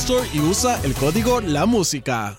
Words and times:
Store 0.00 0.26
y 0.32 0.40
usa 0.40 0.80
el 0.82 0.94
código 0.94 1.42
La 1.42 1.66
Música. 1.66 2.38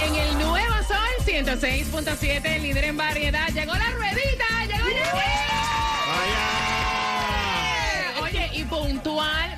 En 0.00 0.14
el 0.16 0.38
nuevo 0.38 0.74
sol 0.88 0.98
106.7, 1.24 2.60
líder 2.60 2.84
en 2.84 2.96
variedad. 2.96 3.46
Llegó 3.54 3.74
la 3.76 3.90
ruedita, 3.92 4.64
llegó 4.66 4.88
ya. 4.90 5.12
Oye, 8.22 8.50
y 8.54 8.64
puntual, 8.64 9.56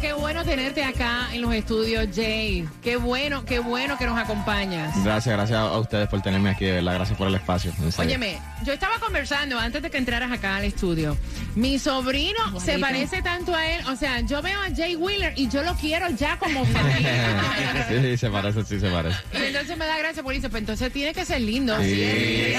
qué 0.00 0.12
bueno 0.14 0.44
tenerte 0.44 0.82
acá 0.82 1.28
en 1.32 1.42
los 1.42 1.52
estudios, 1.54 2.08
Jay. 2.14 2.66
Qué 2.82 2.96
bueno, 2.96 3.44
qué 3.44 3.58
bueno 3.58 3.98
que 3.98 4.06
nos 4.06 4.18
acompañas. 4.18 4.94
Gracias, 5.04 5.36
gracias 5.36 5.58
a 5.58 5.78
ustedes 5.78 6.08
por 6.08 6.22
tenerme 6.22 6.50
aquí, 6.50 6.64
de 6.64 6.72
verdad, 6.72 6.94
gracias 6.94 7.18
por 7.18 7.28
el 7.28 7.34
espacio. 7.34 7.72
Óyeme, 7.98 8.38
yo 8.64 8.72
estaba 8.72 8.98
conversando 8.98 9.58
antes 9.58 9.82
de 9.82 9.90
que 9.90 9.98
entraras 9.98 10.32
acá 10.32 10.56
al 10.56 10.64
estudio. 10.64 11.16
Mi 11.54 11.78
sobrino 11.78 12.58
se 12.60 12.78
parece 12.78 13.22
tanto 13.22 13.54
a 13.54 13.66
él. 13.66 13.86
O 13.88 13.96
sea, 13.96 14.20
yo 14.20 14.40
veo 14.40 14.60
a 14.60 14.74
Jay 14.74 14.96
Wheeler 14.96 15.34
y 15.36 15.48
yo 15.48 15.62
lo 15.62 15.74
quiero 15.74 16.08
ya 16.10 16.38
como 16.38 16.64
sobrino. 16.64 17.08
sí, 17.88 18.00
sí, 18.00 18.16
se 18.16 18.30
parece, 18.30 18.64
sí, 18.64 18.80
se 18.80 18.88
parece. 18.88 19.18
Y 19.34 19.46
entonces 19.46 19.76
me 19.76 19.86
da 19.86 19.98
gracia 19.98 20.22
porque 20.22 20.38
dice, 20.38 20.48
pues 20.48 20.60
entonces 20.62 20.92
tiene 20.92 21.12
que 21.12 21.24
ser 21.24 21.40
lindo. 21.40 21.78
Sí. 21.80 22.54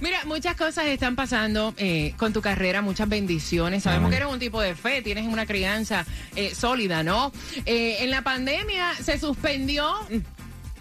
Mira, 0.00 0.24
muchas 0.24 0.56
cosas 0.56 0.86
están 0.86 1.14
pasando 1.16 1.74
eh, 1.76 2.14
con 2.16 2.32
tu 2.32 2.40
carrera, 2.40 2.80
muchas 2.82 3.08
bendiciones. 3.08 3.82
Sabemos 3.82 4.06
Amén. 4.06 4.18
que 4.18 4.24
eres 4.24 4.32
un 4.32 4.38
tipo 4.40 4.60
de 4.60 4.74
fe, 4.74 5.02
tienes 5.02 5.26
una 5.26 5.46
crianza 5.46 6.06
eh, 6.36 6.54
sólida, 6.54 7.02
¿no? 7.02 7.32
Eh, 7.66 7.98
en 8.00 8.10
la 8.10 8.22
pandemia 8.22 8.94
se 8.94 9.18
suspendió 9.18 9.92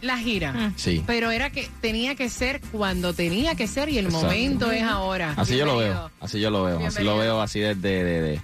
la 0.01 0.17
gira. 0.17 0.71
Sí. 0.77 1.03
Pero 1.05 1.31
era 1.31 1.49
que 1.49 1.69
tenía 1.81 2.15
que 2.15 2.29
ser 2.29 2.61
cuando 2.71 3.13
tenía 3.13 3.55
que 3.55 3.67
ser 3.67 3.89
y 3.89 3.97
el 3.97 4.05
Exacto. 4.05 4.27
momento 4.27 4.71
es 4.71 4.83
ahora. 4.83 5.33
Así 5.35 5.57
yo 5.57 5.65
lo 5.65 5.77
veo, 5.77 6.09
así 6.21 6.39
yo 6.39 6.49
lo 6.49 6.63
veo, 6.63 6.79
así 6.85 7.03
lo 7.03 7.17
veo 7.17 7.41
así 7.41 7.59
desde 7.59 7.81
de, 8.03 8.21
de, 8.21 8.41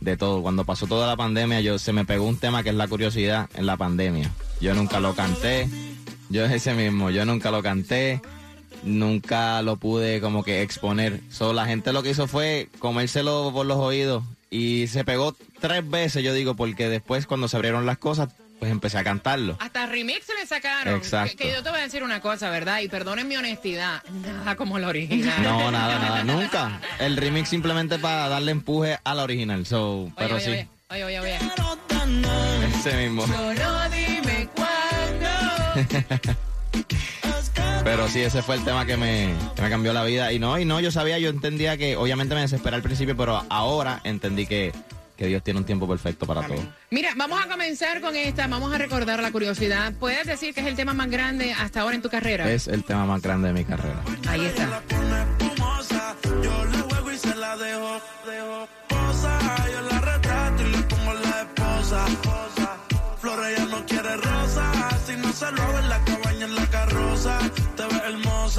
de 0.00 0.16
todo. 0.18 0.42
Cuando 0.42 0.64
pasó 0.64 0.86
toda 0.86 1.06
la 1.06 1.16
pandemia, 1.16 1.62
yo 1.62 1.78
se 1.78 1.94
me 1.94 2.04
pegó 2.04 2.26
un 2.26 2.36
tema 2.36 2.62
que 2.62 2.68
es 2.68 2.74
la 2.74 2.86
curiosidad 2.86 3.48
en 3.54 3.64
la 3.64 3.78
pandemia. 3.78 4.30
Yo 4.60 4.74
nunca 4.74 5.00
lo 5.00 5.14
canté, 5.14 5.68
yo 6.28 6.44
es 6.44 6.52
ese 6.52 6.74
mismo, 6.74 7.08
yo 7.10 7.24
nunca 7.24 7.50
lo 7.50 7.62
canté, 7.62 8.20
nunca 8.82 9.62
lo 9.62 9.76
pude 9.76 10.20
como 10.20 10.42
que 10.44 10.62
exponer. 10.62 11.20
So, 11.30 11.52
la 11.52 11.66
gente 11.66 11.92
lo 11.92 12.02
que 12.02 12.10
hizo 12.10 12.26
fue 12.26 12.68
comérselo 12.78 13.50
por 13.52 13.66
los 13.66 13.78
oídos 13.78 14.24
y 14.50 14.86
se 14.86 15.04
pegó 15.04 15.36
tres 15.60 15.88
veces, 15.88 16.22
yo 16.22 16.32
digo, 16.32 16.54
porque 16.54 16.88
después 16.88 17.26
cuando 17.26 17.48
se 17.48 17.56
abrieron 17.56 17.86
las 17.86 17.98
cosas, 17.98 18.30
pues 18.58 18.72
empecé 18.72 18.98
a 18.98 19.04
cantarlo. 19.04 19.56
Hasta 19.60 19.86
remix 19.86 20.26
le 20.38 20.46
sacaron. 20.46 20.96
Exacto. 20.96 21.36
Que, 21.36 21.44
que 21.44 21.52
yo 21.52 21.62
te 21.62 21.70
voy 21.70 21.78
a 21.78 21.82
decir 21.82 22.02
una 22.02 22.20
cosa, 22.20 22.50
¿verdad? 22.50 22.80
Y 22.80 22.88
perdonen 22.88 23.28
mi 23.28 23.36
honestidad, 23.36 24.02
nada 24.22 24.56
como 24.56 24.78
la 24.78 24.88
original. 24.88 25.42
No, 25.42 25.70
nada, 25.70 25.98
nada, 25.98 26.24
nunca. 26.24 26.80
El 26.98 27.16
remix 27.16 27.48
simplemente 27.48 27.98
para 27.98 28.28
darle 28.28 28.52
empuje 28.52 28.98
a 29.04 29.14
la 29.14 29.22
original. 29.22 29.64
So, 29.66 30.02
Oye, 30.02 30.12
pero 30.16 30.36
oye, 30.36 30.44
sí, 30.44 30.68
oye, 30.90 31.04
oye, 31.04 31.20
oye, 31.20 31.38
oye. 31.38 31.38
ese 32.78 32.96
mismo. 32.96 33.26
Solo 33.26 33.90
dime 33.90 34.48
cuándo. 34.54 36.38
Pero 37.88 38.06
sí, 38.06 38.20
ese 38.20 38.42
fue 38.42 38.56
el 38.56 38.64
tema 38.64 38.84
que 38.84 38.98
me, 38.98 39.32
que 39.56 39.62
me 39.62 39.70
cambió 39.70 39.94
la 39.94 40.04
vida. 40.04 40.30
Y 40.30 40.38
no, 40.38 40.58
y 40.58 40.66
no, 40.66 40.78
yo 40.78 40.90
sabía, 40.90 41.18
yo 41.18 41.30
entendía 41.30 41.78
que 41.78 41.96
obviamente 41.96 42.34
me 42.34 42.42
desesperé 42.42 42.76
al 42.76 42.82
principio, 42.82 43.16
pero 43.16 43.42
ahora 43.48 44.02
entendí 44.04 44.46
que, 44.46 44.74
que 45.16 45.26
Dios 45.26 45.42
tiene 45.42 45.60
un 45.60 45.64
tiempo 45.64 45.88
perfecto 45.88 46.26
para 46.26 46.46
todo. 46.46 46.58
Mira, 46.90 47.12
vamos 47.16 47.40
a 47.42 47.48
comenzar 47.48 48.02
con 48.02 48.14
esta, 48.14 48.46
vamos 48.46 48.74
a 48.74 48.76
recordar 48.76 49.22
la 49.22 49.32
curiosidad. 49.32 49.94
¿Puedes 49.98 50.26
decir 50.26 50.52
que 50.52 50.60
es 50.60 50.66
el 50.66 50.76
tema 50.76 50.92
más 50.92 51.10
grande 51.10 51.54
hasta 51.54 51.80
ahora 51.80 51.94
en 51.94 52.02
tu 52.02 52.10
carrera? 52.10 52.52
Es 52.52 52.68
el 52.68 52.84
tema 52.84 53.06
más 53.06 53.22
grande 53.22 53.48
de 53.48 53.54
mi 53.54 53.64
carrera. 53.64 54.02
Ahí 54.28 54.44
está. 54.44 54.82
espumosa. 55.40 56.14
Yo 56.42 56.64
le 56.66 56.78
juego 56.82 57.10
y 57.10 57.16
se 57.16 57.34
la 57.36 57.56
dejo, 57.56 58.00
dejo 58.26 58.68
cosa. 58.90 59.38
Yo 59.72 59.80
la 59.80 60.00
retrato 60.00 60.62
y 60.62 60.70
le 60.72 60.82
pongo 60.82 61.14
la 61.14 61.40
esposa. 61.40 62.06
Flores 63.18 63.58
ella 63.58 63.66
no 63.70 63.86
quiere 63.86 64.14
rosa. 64.18 64.72
Si 65.06 65.16
no 65.16 65.32
se 65.32 65.50
lo 65.52 65.62
hago 65.62 65.78
en 65.78 65.88
la 65.88 66.04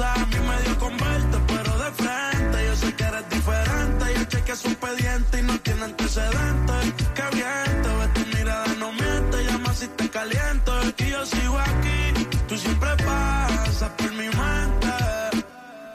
A 0.02 0.26
mí 0.26 0.36
me 0.48 0.62
dio 0.62 0.78
con 0.78 0.96
verte, 0.96 1.38
pero 1.46 1.78
de 1.78 1.90
frente. 1.92 2.66
Yo 2.66 2.76
sé 2.76 2.94
que 2.94 3.04
eres 3.04 3.28
diferente. 3.30 4.04
Yo 4.16 4.24
chequeé 4.24 4.56
su 4.56 4.68
expediente 4.68 5.38
y 5.38 5.42
no 5.42 5.58
tiene 5.60 5.84
antecedentes. 5.84 6.94
Qué 7.14 7.36
bien, 7.36 7.82
te 7.82 7.88
ves 7.98 8.12
tu 8.14 8.36
mirada, 8.36 8.74
no 8.78 8.92
miente. 8.92 9.44
Llama 9.44 9.74
si 9.74 9.88
te 9.88 10.08
caliento. 10.08 10.72
Y 10.98 11.10
yo 11.10 11.26
sigo 11.26 11.58
aquí. 11.58 12.26
Tú 12.48 12.56
siempre 12.56 12.90
pasas 13.04 13.90
por 13.90 14.12
mi 14.12 14.28
mente. 14.28 14.94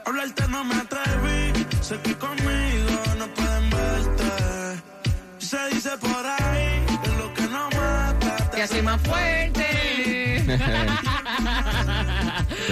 Hablarte 0.06 0.48
no 0.48 0.64
me 0.64 0.76
atreví, 0.76 1.66
sé 1.80 2.00
que 2.00 2.14
conmigo 2.16 2.92
no 3.18 3.26
pueden 3.34 3.70
verte. 3.70 4.82
Se 5.38 5.68
dice 5.74 5.90
por 5.98 6.24
ahí 6.26 6.86
que 7.02 7.10
lo 7.10 7.34
que 7.34 7.42
no 7.42 7.68
mata 7.70 8.50
Te 8.50 8.62
hace 8.62 8.82
más 8.82 9.00
fuerte. 9.02 10.44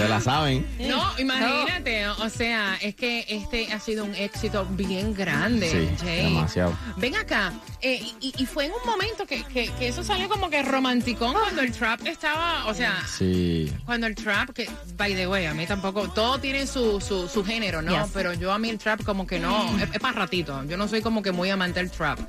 Se 0.05 0.09
la 0.09 0.21
saben. 0.21 0.65
No, 0.79 1.03
imagínate, 1.17 2.07
o 2.07 2.29
sea, 2.29 2.75
es 2.81 2.95
que 2.95 3.25
este 3.27 3.71
ha 3.73 3.79
sido 3.79 4.05
un 4.05 4.15
éxito 4.15 4.65
bien 4.71 5.13
grande, 5.13 5.69
Sí, 5.69 6.05
Jay. 6.05 6.23
demasiado. 6.33 6.77
Ven 6.97 7.15
acá, 7.15 7.53
eh, 7.81 8.01
y, 8.19 8.33
y 8.37 8.45
fue 8.45 8.65
en 8.65 8.71
un 8.71 8.89
momento 8.89 9.25
que, 9.25 9.43
que- 9.43 9.71
que 9.77 9.87
eso 9.87 10.03
salió 10.03 10.29
como 10.29 10.49
que 10.49 10.61
romanticón 10.63 11.33
cuando 11.33 11.61
el 11.61 11.71
trap 11.71 12.05
estaba, 12.07 12.65
o 12.67 12.73
sea, 12.73 12.95
Sí. 13.07 13.71
cuando 13.85 14.07
el 14.07 14.15
trap, 14.15 14.49
que, 14.51 14.69
by 14.97 15.15
the 15.15 15.27
way, 15.27 15.45
a 15.45 15.53
mí 15.53 15.65
tampoco, 15.65 16.09
todo 16.09 16.39
tiene 16.39 16.67
su, 16.67 17.01
su, 17.01 17.27
su 17.27 17.43
género, 17.45 17.81
¿no? 17.81 17.91
Yes. 17.91 18.11
Pero 18.13 18.33
yo 18.33 18.51
a 18.51 18.59
mí 18.59 18.69
el 18.69 18.77
trap 18.77 19.03
como 19.03 19.25
que 19.27 19.39
no, 19.39 19.77
es, 19.79 19.89
es 19.93 19.99
para 19.99 20.19
ratito, 20.19 20.63
yo 20.65 20.77
no 20.77 20.87
soy 20.87 21.01
como 21.01 21.21
que 21.21 21.31
muy 21.31 21.49
amante 21.49 21.79
del 21.79 21.91
trap. 21.91 22.19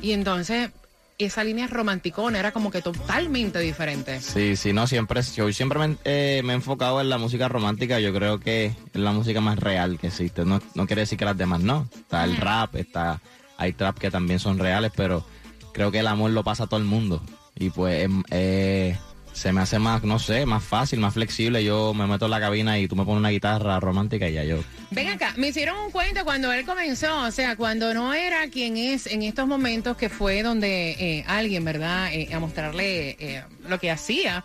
Y 0.00 0.12
entonces, 0.12 0.70
esa 1.18 1.44
línea 1.44 1.66
romanticona 1.66 2.38
era 2.38 2.52
como 2.52 2.70
que 2.70 2.82
totalmente 2.82 3.58
diferente. 3.60 4.20
Sí, 4.20 4.56
sí, 4.56 4.72
no, 4.72 4.86
siempre, 4.86 5.22
yo 5.22 5.52
siempre 5.52 5.78
me, 5.78 5.96
eh, 6.04 6.42
me 6.44 6.52
he 6.52 6.56
enfocado 6.56 7.00
en 7.00 7.08
la 7.08 7.18
música 7.18 7.48
romántica, 7.48 8.00
yo 8.00 8.12
creo 8.12 8.40
que 8.40 8.66
es 8.66 8.76
la 8.94 9.12
música 9.12 9.40
más 9.40 9.58
real 9.58 9.98
que 9.98 10.08
existe, 10.08 10.44
no, 10.44 10.60
no 10.74 10.86
quiere 10.86 11.02
decir 11.02 11.18
que 11.18 11.24
las 11.24 11.36
demás 11.36 11.60
no, 11.60 11.88
está 11.94 12.24
el 12.24 12.36
rap, 12.36 12.76
está, 12.76 13.20
hay 13.56 13.72
trap 13.72 13.98
que 13.98 14.10
también 14.10 14.38
son 14.38 14.58
reales, 14.58 14.92
pero 14.96 15.24
creo 15.72 15.90
que 15.90 16.00
el 16.00 16.06
amor 16.06 16.30
lo 16.30 16.42
pasa 16.44 16.64
a 16.64 16.66
todo 16.66 16.80
el 16.80 16.86
mundo, 16.86 17.22
y 17.54 17.70
pues 17.70 18.04
em, 18.04 18.22
eh, 18.30 18.96
se 19.32 19.52
me 19.52 19.60
hace 19.60 19.78
más, 19.78 20.02
no 20.04 20.18
sé, 20.18 20.46
más 20.46 20.62
fácil, 20.62 21.00
más 21.00 21.14
flexible. 21.14 21.64
Yo 21.64 21.94
me 21.94 22.06
meto 22.06 22.26
en 22.26 22.30
la 22.30 22.40
cabina 22.40 22.78
y 22.78 22.86
tú 22.86 22.96
me 22.96 23.04
pones 23.04 23.20
una 23.20 23.30
guitarra 23.30 23.80
romántica 23.80 24.28
y 24.28 24.34
ya 24.34 24.44
yo. 24.44 24.62
Ven 24.90 25.08
acá, 25.08 25.32
me 25.36 25.48
hicieron 25.48 25.78
un 25.78 25.90
cuento 25.90 26.24
cuando 26.24 26.52
él 26.52 26.64
comenzó, 26.66 27.22
o 27.22 27.30
sea, 27.30 27.56
cuando 27.56 27.94
no 27.94 28.12
era 28.14 28.48
quien 28.48 28.76
es 28.76 29.06
en 29.06 29.22
estos 29.22 29.46
momentos 29.46 29.96
que 29.96 30.08
fue 30.08 30.42
donde 30.42 30.92
eh, 30.92 31.24
alguien, 31.26 31.64
¿verdad?, 31.64 32.12
eh, 32.12 32.28
a 32.32 32.38
mostrarle 32.40 33.16
eh, 33.18 33.42
lo 33.68 33.78
que 33.80 33.90
hacía. 33.90 34.44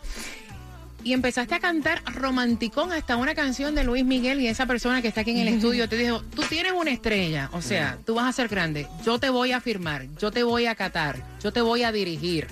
Y 1.04 1.13
empezaste 1.13 1.56
a 1.56 1.60
cantar 1.60 2.01
romanticón 2.06 2.92
hasta 2.92 3.16
una 3.16 3.34
canción 3.34 3.75
de 3.75 3.84
Luis 3.84 4.04
Miguel 4.04 4.42
y 4.42 4.48
esa 4.48 4.66
persona 4.66 5.01
que 5.01 5.07
está 5.07 5.22
aquí 5.22 5.31
en 5.31 5.38
el 5.38 5.48
estudio 5.48 5.88
te 5.88 5.95
dijo, 5.95 6.22
tú 6.36 6.42
tienes 6.50 6.74
una 6.74 6.92
estrella, 6.92 7.50
o 7.54 7.62
sea, 7.62 7.98
tú 8.06 8.16
vas 8.16 8.25
a 8.25 8.34
ser 8.34 8.50
grande, 8.50 8.88
yo 9.06 9.18
te 9.18 9.30
voy 9.30 9.54
a 9.54 9.62
firmar, 9.62 10.07
yo 10.19 10.31
te 10.31 10.44
voy 10.44 10.66
a 10.66 10.75
catar, 10.75 11.24
yo 11.42 11.54
te 11.54 11.62
voy 11.62 11.84
a 11.84 11.94
dirigir. 11.94 12.48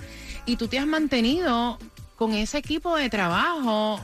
Y 0.45 0.55
tú 0.55 0.67
te 0.67 0.79
has 0.79 0.85
mantenido 0.85 1.79
con 2.15 2.33
ese 2.33 2.57
equipo 2.57 2.95
de 2.95 3.09
trabajo 3.09 3.99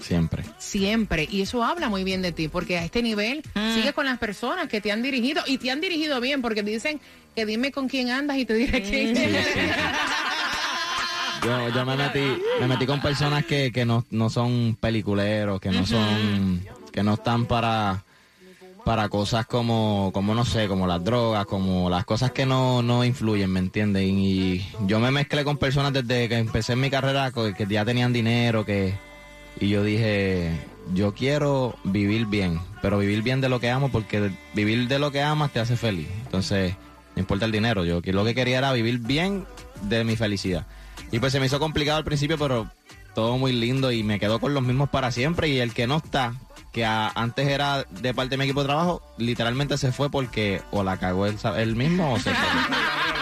Siempre. 0.00 0.42
siempre. 0.58 1.28
Y 1.30 1.42
eso 1.42 1.62
habla 1.62 1.88
muy 1.88 2.02
bien 2.02 2.22
de 2.22 2.32
ti, 2.32 2.48
porque 2.48 2.76
a 2.78 2.84
este 2.84 3.02
nivel 3.02 3.42
Mm. 3.54 3.74
sigues 3.74 3.92
con 3.92 4.04
las 4.06 4.18
personas 4.18 4.66
que 4.68 4.80
te 4.80 4.90
han 4.90 5.02
dirigido 5.02 5.42
y 5.46 5.58
te 5.58 5.70
han 5.70 5.80
dirigido 5.80 6.20
bien, 6.20 6.42
porque 6.42 6.62
dicen 6.64 7.00
que 7.36 7.46
dime 7.46 7.70
con 7.70 7.88
quién 7.88 8.10
andas 8.10 8.36
y 8.38 8.44
te 8.44 8.54
diré 8.54 8.82
quién 8.82 9.16
eres. 9.16 9.46
Yo, 11.44 11.68
yo 11.74 11.84
me 11.84 11.96
metí, 11.96 12.20
me 12.60 12.68
metí 12.68 12.86
con 12.86 13.00
personas 13.00 13.44
que, 13.44 13.72
que 13.72 13.84
no, 13.84 14.04
no 14.10 14.30
son 14.30 14.76
peliculeros, 14.80 15.60
que 15.60 15.70
no 15.70 15.84
son, 15.86 16.64
que 16.92 17.02
no 17.02 17.14
están 17.14 17.46
para, 17.46 18.04
para 18.84 19.08
cosas 19.08 19.46
como, 19.46 20.10
como 20.12 20.34
no 20.34 20.44
sé, 20.44 20.68
como 20.68 20.86
las 20.86 21.04
drogas, 21.04 21.46
como 21.46 21.88
las 21.88 22.04
cosas 22.04 22.32
que 22.32 22.46
no, 22.46 22.82
no 22.82 23.04
influyen, 23.04 23.50
¿me 23.50 23.60
entienden? 23.60 24.18
Y 24.18 24.66
yo 24.86 25.00
me 25.00 25.10
mezclé 25.10 25.44
con 25.44 25.56
personas 25.56 25.92
desde 25.92 26.28
que 26.28 26.38
empecé 26.38 26.76
mi 26.76 26.90
carrera 26.90 27.30
que 27.32 27.66
ya 27.66 27.84
tenían 27.84 28.12
dinero, 28.12 28.64
que, 28.64 28.94
y 29.60 29.68
yo 29.68 29.84
dije, 29.84 30.50
yo 30.94 31.14
quiero 31.14 31.76
vivir 31.84 32.26
bien, 32.26 32.60
pero 32.80 32.98
vivir 32.98 33.22
bien 33.22 33.40
de 33.40 33.48
lo 33.48 33.60
que 33.60 33.70
amo, 33.70 33.90
porque 33.90 34.30
vivir 34.54 34.88
de 34.88 34.98
lo 34.98 35.12
que 35.12 35.22
amas 35.22 35.52
te 35.52 35.60
hace 35.60 35.76
feliz. 35.76 36.08
Entonces, 36.24 36.74
no 37.14 37.20
importa 37.20 37.44
el 37.46 37.52
dinero, 37.52 37.84
yo 37.84 38.00
lo 38.04 38.24
que 38.24 38.34
quería 38.34 38.58
era 38.58 38.72
vivir 38.72 38.98
bien 38.98 39.46
de 39.82 40.04
mi 40.04 40.16
felicidad. 40.16 40.66
Y 41.10 41.18
pues 41.18 41.32
se 41.32 41.40
me 41.40 41.46
hizo 41.46 41.60
complicado 41.60 41.98
al 41.98 42.04
principio, 42.04 42.38
pero 42.38 42.68
todo 43.14 43.36
muy 43.36 43.52
lindo 43.52 43.92
y 43.92 44.02
me 44.02 44.18
quedo 44.18 44.40
con 44.40 44.54
los 44.54 44.62
mismos 44.62 44.88
para 44.88 45.10
siempre. 45.10 45.48
Y 45.48 45.58
el 45.58 45.74
que 45.74 45.86
no 45.86 45.98
está, 45.98 46.34
que 46.72 46.84
a- 46.84 47.12
antes 47.14 47.46
era 47.48 47.84
de 47.90 48.14
parte 48.14 48.30
de 48.30 48.36
mi 48.38 48.44
equipo 48.44 48.60
de 48.62 48.66
trabajo, 48.68 49.02
literalmente 49.18 49.76
se 49.78 49.92
fue 49.92 50.10
porque 50.10 50.62
o 50.70 50.82
la 50.82 50.96
cagó 50.96 51.26
él, 51.26 51.36
él 51.58 51.76
mismo 51.76 52.14
o 52.14 52.18
se 52.18 52.32
fue. 52.34 52.48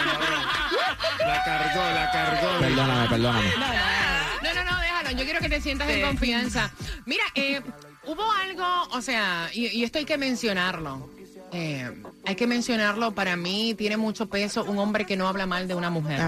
La 1.18 1.44
cargó, 1.44 1.80
la 1.94 2.10
cargó. 2.12 2.58
perdóname, 2.60 3.08
perdóname. 3.08 3.50
No, 3.58 4.54
no, 4.54 4.64
no, 4.70 4.80
déjalo. 4.80 5.10
Yo 5.12 5.24
quiero 5.24 5.40
que 5.40 5.48
te 5.48 5.60
sientas 5.60 5.88
en 5.90 6.02
confianza. 6.02 6.70
Mira, 7.06 7.22
eh, 7.34 7.60
hubo 8.06 8.22
algo, 8.32 8.64
o 8.92 9.00
sea, 9.02 9.48
y, 9.52 9.66
y 9.68 9.84
esto 9.84 9.98
hay 9.98 10.04
que 10.04 10.18
mencionarlo. 10.18 11.08
Eh, 11.52 11.90
hay 12.26 12.34
que 12.36 12.46
mencionarlo. 12.46 13.12
Para 13.12 13.36
mí 13.36 13.74
tiene 13.74 13.96
mucho 13.96 14.28
peso 14.28 14.64
un 14.64 14.78
hombre 14.78 15.04
que 15.06 15.16
no 15.16 15.28
habla 15.28 15.46
mal 15.46 15.68
de 15.68 15.74
una 15.74 15.90
mujer. 15.90 16.20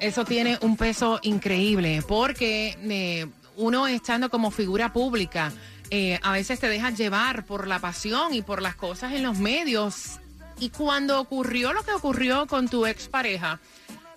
Eso 0.00 0.24
tiene 0.24 0.58
un 0.60 0.76
peso 0.76 1.18
increíble 1.22 2.02
porque 2.06 2.76
eh, 2.82 3.26
uno 3.58 3.86
estando 3.86 4.30
como 4.30 4.50
figura 4.50 4.92
pública, 4.92 5.52
eh, 5.90 6.18
a 6.22 6.32
veces 6.32 6.60
te 6.60 6.68
deja 6.68 6.90
llevar 6.90 7.44
por 7.44 7.66
la 7.66 7.78
pasión 7.78 8.32
y 8.34 8.42
por 8.42 8.62
las 8.62 8.76
cosas 8.76 9.12
en 9.12 9.22
los 9.22 9.38
medios. 9.38 10.18
Y 10.60 10.70
cuando 10.70 11.20
ocurrió 11.20 11.72
lo 11.72 11.82
que 11.84 11.92
ocurrió 11.92 12.46
con 12.46 12.68
tu 12.68 12.86
expareja, 12.86 13.60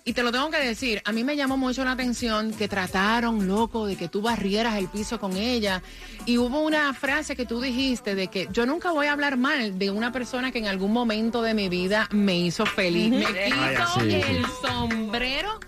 y 0.04 0.14
te 0.14 0.22
lo 0.22 0.32
tengo 0.32 0.50
que 0.50 0.58
decir, 0.58 1.00
a 1.04 1.12
mí 1.12 1.22
me 1.22 1.36
llamó 1.36 1.56
mucho 1.56 1.84
la 1.84 1.92
atención 1.92 2.52
que 2.52 2.66
trataron, 2.66 3.46
loco, 3.46 3.86
de 3.86 3.94
que 3.96 4.08
tú 4.08 4.20
barrieras 4.20 4.76
el 4.76 4.88
piso 4.88 5.20
con 5.20 5.36
ella. 5.36 5.80
Y 6.26 6.38
hubo 6.38 6.60
una 6.60 6.92
frase 6.92 7.36
que 7.36 7.46
tú 7.46 7.60
dijiste 7.60 8.16
de 8.16 8.26
que 8.26 8.48
yo 8.52 8.66
nunca 8.66 8.90
voy 8.90 9.06
a 9.06 9.12
hablar 9.12 9.36
mal 9.36 9.78
de 9.78 9.90
una 9.90 10.10
persona 10.10 10.50
que 10.50 10.58
en 10.58 10.66
algún 10.66 10.92
momento 10.92 11.40
de 11.42 11.54
mi 11.54 11.68
vida 11.68 12.08
me 12.10 12.36
hizo 12.36 12.66
feliz. 12.66 13.10
Me 13.10 13.26
quito 13.26 13.86
sí, 13.94 14.10
sí. 14.10 14.14
el 14.14 14.44
sombrero 14.60 15.60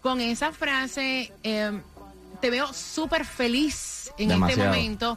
con 0.00 0.20
esa 0.20 0.52
frase. 0.52 1.32
eh, 1.42 1.72
te 2.44 2.50
veo 2.50 2.70
súper 2.74 3.24
feliz 3.24 4.12
en 4.18 4.30
este 4.30 4.56
momento. 4.56 5.16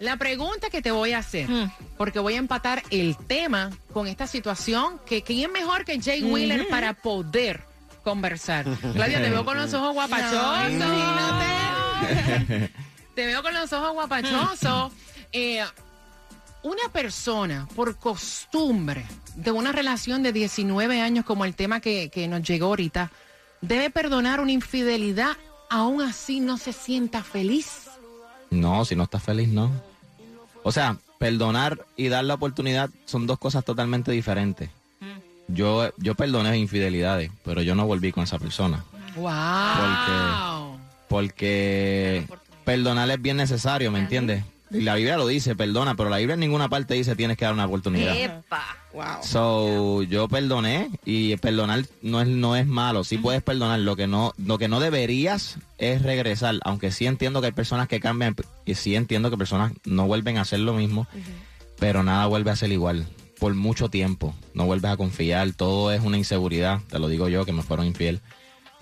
La 0.00 0.18
pregunta 0.18 0.68
que 0.68 0.82
te 0.82 0.90
voy 0.90 1.14
a 1.14 1.18
hacer, 1.20 1.48
porque 1.96 2.18
voy 2.18 2.34
a 2.34 2.36
empatar 2.36 2.82
el 2.90 3.16
tema 3.16 3.70
con 3.94 4.06
esta 4.06 4.26
situación, 4.26 5.00
que 5.06 5.22
quién 5.22 5.50
mejor 5.50 5.86
que 5.86 5.98
Jay 5.98 6.22
Wheeler 6.22 6.68
para 6.68 6.92
poder 6.92 7.62
conversar. 8.04 8.66
Claudia, 8.92 9.22
te 9.22 9.30
veo 9.30 9.46
con 9.46 9.56
los 9.56 9.72
ojos 9.72 9.94
guapachosos. 9.94 10.68
te 13.14 13.26
veo 13.26 13.42
con 13.42 13.54
los 13.54 13.72
ojos 13.72 13.94
guapachosos. 13.94 14.92
Eh, 15.32 15.64
una 16.64 16.92
persona, 16.92 17.66
por 17.74 17.96
costumbre, 17.96 19.06
de 19.36 19.52
una 19.52 19.72
relación 19.72 20.22
de 20.22 20.34
19 20.34 21.00
años 21.00 21.24
como 21.24 21.46
el 21.46 21.54
tema 21.54 21.80
que, 21.80 22.10
que 22.10 22.28
nos 22.28 22.42
llegó 22.42 22.66
ahorita, 22.66 23.10
debe 23.62 23.88
perdonar 23.88 24.40
una 24.40 24.52
infidelidad, 24.52 25.34
aún 25.70 26.02
así 26.02 26.40
no 26.40 26.58
se 26.58 26.72
sienta 26.72 27.22
feliz. 27.22 27.88
No, 28.50 28.84
si 28.84 28.96
no 28.96 29.04
estás 29.04 29.22
feliz, 29.22 29.48
no. 29.48 29.70
O 30.62 30.72
sea, 30.72 30.96
perdonar 31.18 31.84
y 31.96 32.08
dar 32.08 32.24
la 32.24 32.34
oportunidad 32.34 32.90
son 33.04 33.26
dos 33.26 33.38
cosas 33.38 33.64
totalmente 33.64 34.12
diferentes. 34.12 34.70
Yo, 35.48 35.90
yo 35.96 36.14
perdoné 36.14 36.58
infidelidades, 36.58 37.30
pero 37.44 37.62
yo 37.62 37.74
no 37.74 37.86
volví 37.86 38.12
con 38.12 38.24
esa 38.24 38.38
persona. 38.38 38.84
¡Wow! 39.16 40.78
Porque 41.08 42.26
perdonar 42.64 43.10
es 43.10 43.20
bien 43.20 43.38
necesario, 43.38 43.90
¿me 43.90 43.98
entiendes? 43.98 44.44
Y 44.70 44.82
la 44.82 44.94
Biblia 44.94 45.16
lo 45.16 45.26
dice, 45.26 45.56
perdona, 45.56 45.94
pero 45.94 46.10
la 46.10 46.18
Biblia 46.18 46.34
en 46.34 46.40
ninguna 46.40 46.68
parte 46.68 46.94
dice 46.94 47.16
tienes 47.16 47.36
que 47.36 47.44
dar 47.44 47.54
una 47.54 47.66
oportunidad. 47.66 48.16
Epa. 48.16 48.76
Wow. 48.92 49.22
So, 49.22 50.02
yo 50.02 50.28
perdoné 50.28 50.90
y 51.04 51.36
perdonar 51.36 51.84
no 52.02 52.20
es 52.20 52.28
no 52.28 52.56
es 52.56 52.66
malo, 52.66 53.04
sí 53.04 53.18
puedes 53.18 53.42
perdonar, 53.42 53.80
lo 53.80 53.96
que 53.96 54.06
no 54.06 54.32
lo 54.38 54.58
que 54.58 54.68
no 54.68 54.80
deberías 54.80 55.58
es 55.76 56.02
regresar, 56.02 56.58
aunque 56.64 56.90
sí 56.90 57.06
entiendo 57.06 57.40
que 57.40 57.46
hay 57.46 57.52
personas 57.52 57.88
que 57.88 58.00
cambian 58.00 58.34
y 58.64 58.74
sí 58.74 58.94
entiendo 58.94 59.30
que 59.30 59.36
personas 59.36 59.72
no 59.84 60.06
vuelven 60.06 60.38
a 60.38 60.42
hacer 60.42 60.60
lo 60.60 60.72
mismo, 60.72 61.06
pero 61.78 62.02
nada 62.02 62.26
vuelve 62.26 62.50
a 62.50 62.56
ser 62.56 62.72
igual 62.72 63.06
por 63.38 63.54
mucho 63.54 63.88
tiempo, 63.88 64.34
no 64.54 64.66
vuelves 64.66 64.90
a 64.90 64.96
confiar, 64.96 65.52
todo 65.52 65.92
es 65.92 66.00
una 66.02 66.16
inseguridad, 66.18 66.80
te 66.88 66.98
lo 66.98 67.08
digo 67.08 67.28
yo 67.28 67.44
que 67.44 67.52
me 67.52 67.62
fueron 67.62 67.86
infiel 67.86 68.20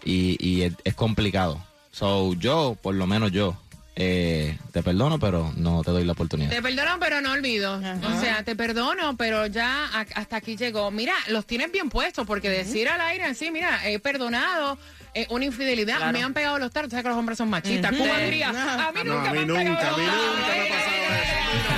y, 0.05 0.37
y 0.41 0.62
es, 0.62 0.75
es 0.85 0.94
complicado. 0.94 1.62
So, 1.91 2.35
yo, 2.35 2.77
por 2.83 2.94
lo 2.94 3.06
menos 3.06 3.33
yo, 3.33 3.56
eh, 3.98 4.58
te 4.72 4.82
perdono, 4.82 5.19
pero 5.19 5.52
no 5.56 5.82
te 5.82 5.90
doy 5.90 6.04
la 6.04 6.12
oportunidad. 6.12 6.50
Te 6.50 6.60
perdono, 6.62 6.98
pero 7.00 7.20
no 7.22 7.32
olvido. 7.32 7.76
O 7.78 8.20
sea, 8.20 8.43
te 8.44 8.54
perdono, 8.54 9.16
pero 9.16 9.46
ya 9.46 9.87
a- 9.87 10.06
hasta 10.14 10.37
aquí 10.37 10.56
llegó. 10.56 10.90
Mira, 10.90 11.14
los 11.28 11.46
tienes 11.46 11.72
bien 11.72 11.88
puestos, 11.88 12.26
porque 12.26 12.50
decir 12.50 12.88
al 12.88 13.00
aire 13.00 13.25
así, 13.25 13.50
mira, 13.50 13.88
he 13.88 13.99
perdonado 13.99 14.76
eh, 15.14 15.26
una 15.30 15.47
infidelidad, 15.47 16.12
me 16.12 16.23
han 16.23 16.35
pegado 16.35 16.59
los 16.59 16.71
tarros. 16.71 16.90
Sabes 16.90 17.04
que 17.04 17.09
los 17.09 17.16
hombres 17.18 17.38
son 17.38 17.49
machistas. 17.49 17.90
Cuba 17.97 18.18
diría, 18.18 18.50
a 18.50 18.92
mí 18.92 19.00
No, 19.04 19.14
nunca 19.16 19.30
a 19.30 19.32
mí 19.32 19.38
me 19.38 19.59
han 19.59 19.64
nunca, 19.66 19.80
pegado 19.80 19.94
a 19.94 19.99
mí 19.99 20.04
los 20.04 20.14
nunca 20.14 20.47
me 20.47 20.61
ha 20.61 20.68
pasado 20.68 20.97
eso. 21.23 21.73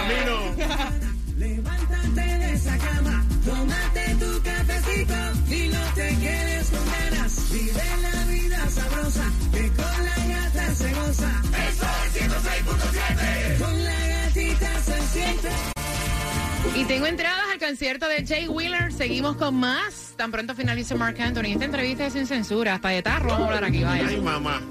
A 0.00 0.04
mí 0.08 0.14
no. 0.26 1.46
Levántate 1.46 2.20
de 2.38 2.52
esa 2.54 2.78
cama, 2.78 3.24
tómate 3.44 4.14
tu 4.18 4.42
cafecito 4.42 5.54
y 5.54 5.68
no 5.68 5.80
te 5.94 6.08
quedes 6.18 6.70
con 6.70 6.84
ganas. 6.90 7.50
Vive 7.52 7.82
la 8.02 8.24
vida 8.32 8.68
sabrosa, 8.70 9.24
que 9.52 9.68
con 9.68 10.04
la 10.04 10.34
gata 10.34 10.74
se 10.74 10.94
goza. 10.94 11.39
Y 16.80 16.84
tengo 16.86 17.04
entradas 17.04 17.44
al 17.52 17.58
concierto 17.58 18.08
de 18.08 18.26
Jay 18.26 18.48
Wheeler. 18.48 18.90
Seguimos 18.90 19.36
con 19.36 19.54
más. 19.54 20.14
Tan 20.16 20.32
pronto 20.32 20.54
finalice 20.54 20.94
Mark 20.94 21.20
Anthony. 21.20 21.52
Esta 21.52 21.66
entrevista 21.66 22.06
es 22.06 22.14
sin 22.14 22.26
censura. 22.26 22.76
Hasta 22.76 22.88
de 22.88 23.02
tarro 23.02 23.28
vamos 23.28 23.42
a 23.42 23.46
hablar 23.48 23.64
aquí. 23.64 23.84
Vaya. 23.84 24.06
Ay, 24.08 24.18
mamá. 24.18 24.62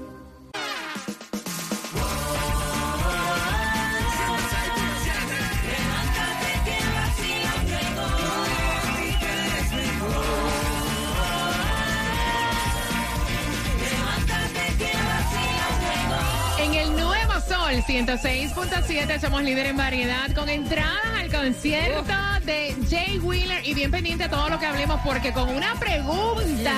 Sol 17.70 17.84
106.7 17.84 19.20
somos 19.20 19.44
líder 19.44 19.66
en 19.66 19.76
variedad 19.76 20.34
con 20.34 20.48
entradas 20.48 21.04
al 21.16 21.30
concierto 21.30 22.12
de 22.44 22.74
Jay 22.90 23.20
Wheeler 23.20 23.64
y 23.64 23.74
bien 23.74 23.92
pendiente 23.92 24.24
a 24.24 24.28
todo 24.28 24.48
lo 24.48 24.58
que 24.58 24.66
hablemos 24.66 25.00
porque 25.04 25.32
con 25.32 25.48
una 25.50 25.76
pregunta 25.76 26.72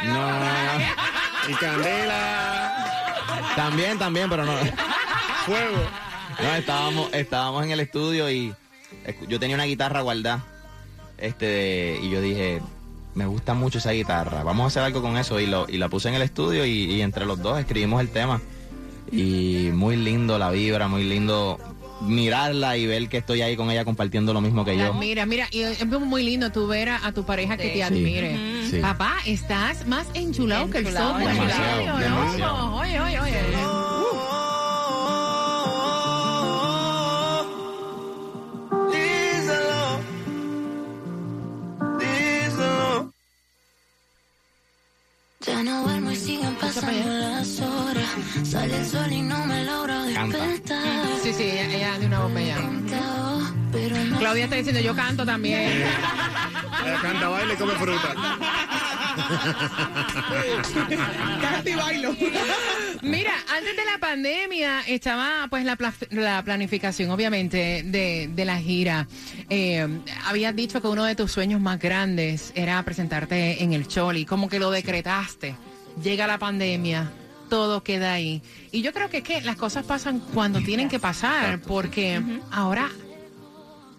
ay, 0.00 0.06
No, 0.08 0.14
no, 0.14 0.78
no. 0.78 1.50
Y 1.50 1.54
Candela. 1.54 2.92
También, 3.56 3.98
también, 3.98 4.30
pero 4.30 4.44
no. 4.46 4.52
Fuego. 5.44 5.76
No, 6.42 6.54
estábamos, 6.54 7.12
estábamos 7.12 7.64
en 7.64 7.70
el 7.72 7.80
estudio 7.80 8.30
y 8.30 8.54
yo 9.28 9.38
tenía 9.38 9.56
una 9.56 9.64
guitarra 9.64 10.00
guardada. 10.00 10.44
Este, 11.18 11.98
y 12.02 12.10
yo 12.10 12.20
dije, 12.20 12.60
me 13.16 13.26
gusta 13.26 13.54
mucho 13.54 13.78
esa 13.78 13.90
guitarra, 13.90 14.44
vamos 14.44 14.64
a 14.64 14.66
hacer 14.68 14.82
algo 14.84 15.02
con 15.02 15.16
eso. 15.16 15.40
Y, 15.40 15.46
lo, 15.46 15.66
y 15.68 15.78
la 15.78 15.88
puse 15.88 16.08
en 16.08 16.14
el 16.14 16.22
estudio 16.22 16.64
y, 16.64 16.84
y 16.84 17.00
entre 17.02 17.26
los 17.26 17.40
dos 17.42 17.58
escribimos 17.58 18.00
el 18.00 18.10
tema. 18.10 18.40
Y 19.10 19.70
muy 19.72 19.96
lindo 19.96 20.38
la 20.38 20.50
vibra, 20.50 20.86
muy 20.88 21.02
lindo 21.04 21.58
mirarla 22.02 22.76
y 22.76 22.86
ver 22.86 23.08
que 23.08 23.16
estoy 23.18 23.40
ahí 23.40 23.56
con 23.56 23.70
ella 23.70 23.84
compartiendo 23.84 24.34
lo 24.34 24.40
mismo 24.42 24.64
que 24.64 24.76
La 24.76 24.84
yo. 24.88 24.92
admira, 24.92 25.24
mira, 25.26 25.48
y 25.50 25.60
es 25.62 25.86
muy 25.86 26.22
lindo 26.22 26.52
tú 26.52 26.66
ver 26.66 26.90
a, 26.90 27.06
a 27.06 27.12
tu 27.12 27.24
pareja 27.24 27.56
que 27.56 27.70
te 27.70 27.82
admire. 27.82 28.36
Sí. 28.70 28.78
Papá, 28.78 29.14
estás 29.24 29.86
más 29.86 30.06
enchulado 30.14 30.68
que 30.70 30.78
el 30.78 30.92
sol. 30.92 31.18
demasiado, 31.18 31.86
¿no? 31.86 31.98
demasiado. 31.98 32.74
Oye, 32.76 33.00
oye, 33.00 33.20
oye. 33.20 33.75
Ya 45.56 45.62
no 45.62 45.84
duermo 45.84 46.10
y 46.10 46.16
siguen 46.16 46.54
pasando 46.56 47.08
las 47.08 47.60
horas. 47.60 48.04
Sale 48.44 48.76
el 48.78 48.84
sol 48.84 49.10
y 49.10 49.22
no 49.22 49.42
me 49.46 49.64
Canta. 50.12 50.36
despertar. 50.36 51.06
Sí, 51.22 51.32
sí, 51.32 51.44
ella, 51.44 51.72
ella 51.74 51.98
de 51.98 52.04
una 52.04 52.20
Pero 53.72 54.04
no 54.04 54.18
Claudia 54.18 54.44
está 54.44 54.56
diciendo, 54.56 54.82
yo 54.82 54.94
canto 54.94 55.24
también. 55.24 55.62
Ella 56.84 57.00
canta, 57.00 57.28
baila 57.28 57.54
y 57.54 57.56
come 57.56 57.72
fruta. 57.76 58.14
Bailo. 61.76 62.14
Mira, 63.02 63.32
antes 63.56 63.76
de 63.76 63.84
la 63.84 63.98
pandemia 63.98 64.80
estaba 64.86 65.46
pues 65.50 65.64
la, 65.64 65.76
la 66.10 66.42
planificación, 66.42 67.10
obviamente, 67.10 67.82
de, 67.84 68.30
de 68.32 68.44
la 68.44 68.58
gira. 68.58 69.06
Eh, 69.50 69.86
habías 70.24 70.54
dicho 70.54 70.80
que 70.80 70.88
uno 70.88 71.04
de 71.04 71.14
tus 71.14 71.32
sueños 71.32 71.60
más 71.60 71.78
grandes 71.78 72.52
era 72.54 72.82
presentarte 72.82 73.62
en 73.62 73.72
el 73.72 73.86
Choli, 73.88 74.24
como 74.24 74.48
que 74.48 74.58
lo 74.58 74.70
decretaste. 74.70 75.54
Llega 76.02 76.26
la 76.26 76.38
pandemia, 76.38 77.10
todo 77.48 77.82
queda 77.82 78.12
ahí. 78.12 78.42
Y 78.72 78.82
yo 78.82 78.92
creo 78.92 79.08
que, 79.08 79.18
es 79.18 79.24
que 79.24 79.40
las 79.42 79.56
cosas 79.56 79.84
pasan 79.84 80.20
cuando 80.20 80.60
tienen 80.60 80.88
que 80.88 80.98
pasar, 80.98 81.60
porque 81.60 82.22
ahora 82.50 82.90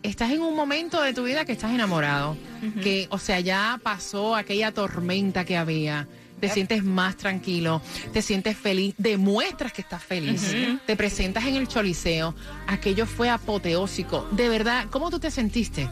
estás 0.08 0.32
en 0.32 0.42
un 0.42 0.56
momento 0.56 1.02
de 1.02 1.14
tu 1.14 1.24
vida 1.24 1.46
que 1.46 1.52
estás 1.52 1.72
enamorado, 1.72 2.38
que, 2.82 3.08
o 3.12 3.20
sea, 3.20 3.40
ya 3.40 3.80
pasó 3.84 4.36
aquella 4.36 4.72
tormenta 4.72 5.44
que 5.46 5.58
había, 5.58 6.08
te 6.40 6.50
sientes 6.50 6.84
más 6.84 7.18
tranquilo, 7.18 7.82
te 8.14 8.22
sientes 8.22 8.58
feliz, 8.58 8.96
demuestras 8.98 9.74
que 9.74 9.82
estás 9.82 10.04
feliz, 10.04 10.56
te 10.86 10.96
presentas 10.96 11.46
en 11.46 11.56
el 11.56 11.68
choliseo, 11.68 12.34
aquello 12.68 13.06
fue 13.06 13.30
apoteósico. 13.30 14.28
De 14.32 14.48
verdad, 14.50 14.86
¿cómo 14.90 15.10
tú 15.10 15.20
te 15.20 15.30
sentiste 15.32 15.90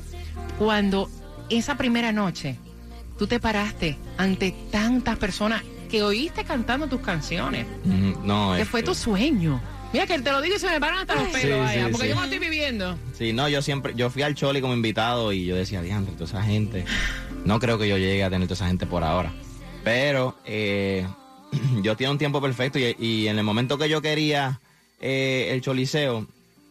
cuando 0.57 1.10
esa 1.50 1.75
primera 1.75 2.12
noche 2.12 2.57
tú 3.17 3.27
te 3.27 3.39
paraste 3.39 3.98
ante 4.17 4.55
tantas 4.72 5.17
personas 5.17 5.62
que 5.89 6.03
oíste 6.03 6.43
cantando 6.45 6.88
tus 6.88 7.01
canciones? 7.01 7.65
Ujú, 7.86 8.25
No, 8.25 8.55
Que 8.55 8.65
fue 8.65 8.79
este, 8.79 8.91
tu 8.91 8.95
sueño. 8.95 9.62
Mira 9.95 10.07
que 10.07 10.19
te 10.19 10.29
lo 10.29 10.41
digo 10.41 10.57
y 10.57 10.59
se 10.59 10.67
me 10.69 10.77
paran 10.77 10.97
hasta 10.99 11.15
los 11.15 11.29
pelos, 11.29 11.41
Sí, 11.41 11.49
vaya, 11.51 11.85
sí, 11.85 11.91
porque 11.93 12.07
sí. 12.07 12.09
yo 12.09 12.15
no 12.15 12.23
estoy 12.25 12.39
viviendo. 12.39 12.97
Sí, 13.17 13.31
no, 13.31 13.47
yo 13.47 13.61
siempre, 13.61 13.93
yo 13.95 14.09
fui 14.09 14.23
al 14.23 14.35
Choli 14.35 14.59
como 14.59 14.73
invitado 14.73 15.31
y 15.31 15.45
yo 15.45 15.55
decía, 15.55 15.81
diantre, 15.81 16.13
toda 16.15 16.25
esa 16.25 16.43
gente, 16.43 16.83
no 17.45 17.61
creo 17.61 17.77
que 17.77 17.87
yo 17.87 17.97
llegue 17.97 18.21
a 18.21 18.29
tener 18.29 18.45
toda 18.45 18.55
esa 18.55 18.67
gente 18.67 18.85
por 18.85 19.05
ahora. 19.05 19.31
Pero 19.85 20.35
eh, 20.43 21.07
yo 21.81 21.95
tenía 21.95 22.11
un 22.11 22.17
tiempo 22.17 22.41
perfecto 22.41 22.77
y, 22.77 22.93
y 22.99 23.29
en 23.29 23.37
el 23.37 23.45
momento 23.45 23.77
que 23.77 23.87
yo 23.87 24.01
quería 24.01 24.59
eh, 24.99 25.47
el 25.51 25.61
Choliseo, 25.61 26.27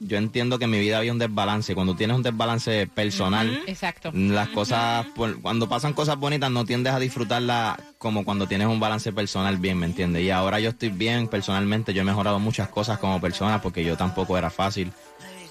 yo 0.07 0.19
entiendo 0.19 0.59
que 0.59 0.65
en 0.65 0.71
mi 0.71 0.79
vida 0.79 0.99
había 0.99 1.13
un 1.13 1.19
desbalance. 1.19 1.75
Cuando 1.75 1.97
tienes 1.97 2.17
un 2.17 2.23
desbalance 2.23 2.87
personal, 2.87 3.63
Exacto. 3.67 4.11
las 4.13 4.49
cosas, 4.51 5.07
cuando 5.43 5.69
pasan 5.69 5.93
cosas 5.95 6.19
bonitas, 6.19 6.51
no 6.51 6.65
tiendes 6.65 6.93
a 6.93 6.99
disfrutarlas 6.99 7.79
como 7.99 8.25
cuando 8.25 8.47
tienes 8.47 8.69
un 8.69 8.79
balance 8.81 9.13
personal 9.13 9.57
bien, 9.57 9.79
¿me 9.79 9.87
entiendes? 9.87 10.23
Y 10.23 10.31
ahora 10.31 10.61
yo 10.61 10.71
estoy 10.71 10.91
bien 10.91 11.27
personalmente, 11.29 11.95
yo 11.95 12.03
he 12.03 12.05
mejorado 12.05 12.39
muchas 12.39 12.69
cosas 12.69 12.99
como 12.99 13.21
persona 13.21 13.63
porque 13.63 13.83
yo 13.85 13.97
tampoco 13.97 14.37
era 14.37 14.51
fácil. 14.51 14.93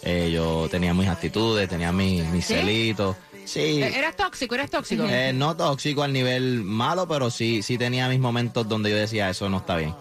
Eh, 0.03 0.31
yo 0.33 0.67
tenía 0.69 0.93
mis 0.93 1.07
actitudes, 1.07 1.67
tenía 1.69 1.91
mis, 1.91 2.25
mis 2.27 2.45
¿Sí? 2.45 2.53
celitos. 2.55 3.15
Sí. 3.45 3.81
Eras 3.81 4.15
tóxico, 4.15 4.55
eras 4.55 4.69
tóxico. 4.69 5.03
Eh, 5.07 5.33
no 5.33 5.55
tóxico 5.57 6.03
al 6.03 6.13
nivel 6.13 6.63
malo, 6.63 7.07
pero 7.07 7.29
sí, 7.29 7.61
sí 7.61 7.77
tenía 7.77 8.07
mis 8.07 8.19
momentos 8.19 8.67
donde 8.67 8.89
yo 8.89 8.95
decía 8.97 9.29
eso 9.29 9.49
no 9.49 9.57
está 9.57 9.77
bien. 9.77 9.93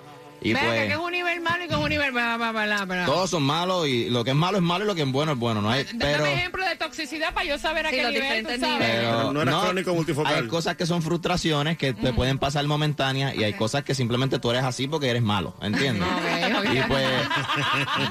Y 0.44 0.52
pues 0.54 0.64
que 0.64 0.88
es 0.92 0.96
un 0.96 1.12
nivel 1.12 1.40
malo 1.40 1.64
y 1.64 1.68
que 1.68 1.75
es 1.75 1.80
un 1.80 1.88
nivel... 1.88 2.12
Bla, 2.12 2.37
bla, 2.37 2.50
bla, 2.52 2.64
bla, 2.66 2.84
bla. 2.84 3.04
todos 3.06 3.30
son 3.30 3.42
malos 3.44 3.87
y 3.87 4.11
lo 4.11 4.25
que 4.25 4.30
es 4.30 4.37
malo 4.37 4.56
es 4.58 4.62
malo 4.62 4.84
y 4.84 4.87
lo 4.88 4.94
que 4.94 5.02
es 5.02 5.11
bueno 5.12 5.32
es 5.32 5.38
bueno, 5.38 5.62
no 5.62 5.70
hay, 5.70 5.84
Dame 5.84 5.99
pero 6.12 6.26
ejemplo 6.26 6.64
de 6.66 6.76
toxicidad 6.76 7.32
para 7.32 7.46
yo 7.46 7.58
saber 7.58 7.87
a 7.87 7.90
Sí, 7.90 7.96
qué 7.96 8.02
los 8.02 8.12
nivel 8.12 8.28
tú 8.28 8.34
diferentes 8.50 8.61
sabes. 8.61 8.78
niveles. 8.88 9.08
pero 9.08 9.32
No 9.32 9.42
era 9.42 9.52
crónico 9.61 9.94
multifocal. 9.94 10.34
Hay 10.34 10.49
cosas 10.49 10.76
que 10.76 10.84
son 10.87 11.00
frustraciones 11.02 11.78
que 11.78 11.92
te 11.94 12.12
pueden 12.12 12.38
pasar 12.38 12.66
momentáneas 12.66 13.34
y 13.37 13.44
hay 13.44 13.52
cosas 13.54 13.84
que 13.84 13.94
simplemente 13.94 14.38
tú 14.38 14.50
eres 14.50 14.64
así 14.64 14.88
porque 14.88 15.08
eres 15.11 15.22
malo, 15.22 15.54
¿entiendes? 15.62 16.06
Ok, 16.08 16.58
ok. 16.58 16.75
Y 16.75 16.82
pues 16.88 17.08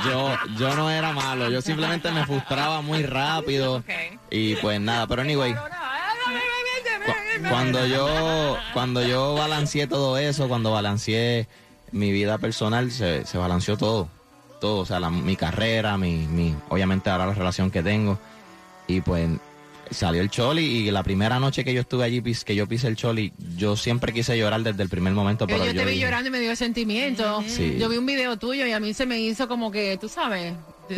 yo, 0.05 0.33
yo 0.57 0.75
no 0.75 0.89
era 0.89 1.11
malo, 1.13 1.50
yo 1.50 1.61
simplemente 1.61 2.11
me 2.11 2.25
frustraba 2.25 2.81
muy 2.81 3.03
rápido 3.03 3.77
Ok. 3.77 3.89
y 4.29 4.55
pues 4.55 4.79
nada, 4.79 5.07
pero 5.07 5.21
anyway, 5.21 5.53
No, 5.53 5.61
no, 5.61 5.67
no, 5.69 6.33
no, 6.33 7.05
cu- 7.05 7.50
cuando 7.50 7.85
yo, 7.88 8.57
cuando 8.73 9.05
yo 9.05 9.35
balanceé 9.35 9.88
todo 9.88 10.17
eso, 10.17 10.47
cuando 10.47 10.71
balanceé 10.71 11.47
mi 11.91 12.12
vida 12.12 12.38
personal, 12.38 12.91
se, 12.91 13.25
se 13.25 13.38
balanceó 13.38 13.77
todo, 13.77 14.07
todo, 14.60 14.79
o 14.79 14.86
sea, 14.86 15.00
la- 15.00 15.10
mi 15.10 15.36
carrera, 15.36 15.98
mi, 15.98 16.27
mi, 16.27 16.55
obviamente 16.69 17.10
ahora 17.10 17.25
la 17.27 17.33
relación 17.33 17.71
que 17.71 17.83
tengo 17.83 18.17
y 18.88 19.01
pues 19.01 19.29
salió 19.89 20.21
el 20.21 20.29
Choli 20.29 20.63
y 20.63 20.91
la 20.91 21.03
primera 21.03 21.39
noche 21.39 21.65
que 21.65 21.74
yo 21.74 21.81
estuve 21.81 22.05
allí, 22.05 22.21
pis- 22.21 22.45
que 22.45 22.55
yo 22.55 22.65
pisé 22.67 22.88
el 22.88 22.95
Choli, 22.95 23.33
yo 23.57 23.75
siempre 23.75 24.13
quise 24.13 24.38
llorar 24.38 24.63
desde 24.63 24.83
el 24.83 24.89
primer 24.89 25.12
momento, 25.13 25.45
pero 25.48 25.60
yo 25.65 25.65
yo 25.71 25.79
te 25.81 25.86
vi 25.86 25.91
dije- 25.91 26.03
llorando 26.05 26.29
y 26.29 26.31
me 26.31 26.39
dio 26.39 26.55
sentimiento. 26.55 27.43
Sí. 27.48 27.75
Yo 27.77 27.89
vi 27.89 27.98
un 27.98 28.05
video 28.05 28.38
tuyo 28.38 28.65
y 28.65 28.71
a 28.71 28.79
mí 28.79 28.93
se 28.93 29.05
me 29.05 29.19
hizo 29.19 29.48
como 29.50 29.69
que, 29.71 29.98
tú 30.00 30.07
sabes. 30.07 30.53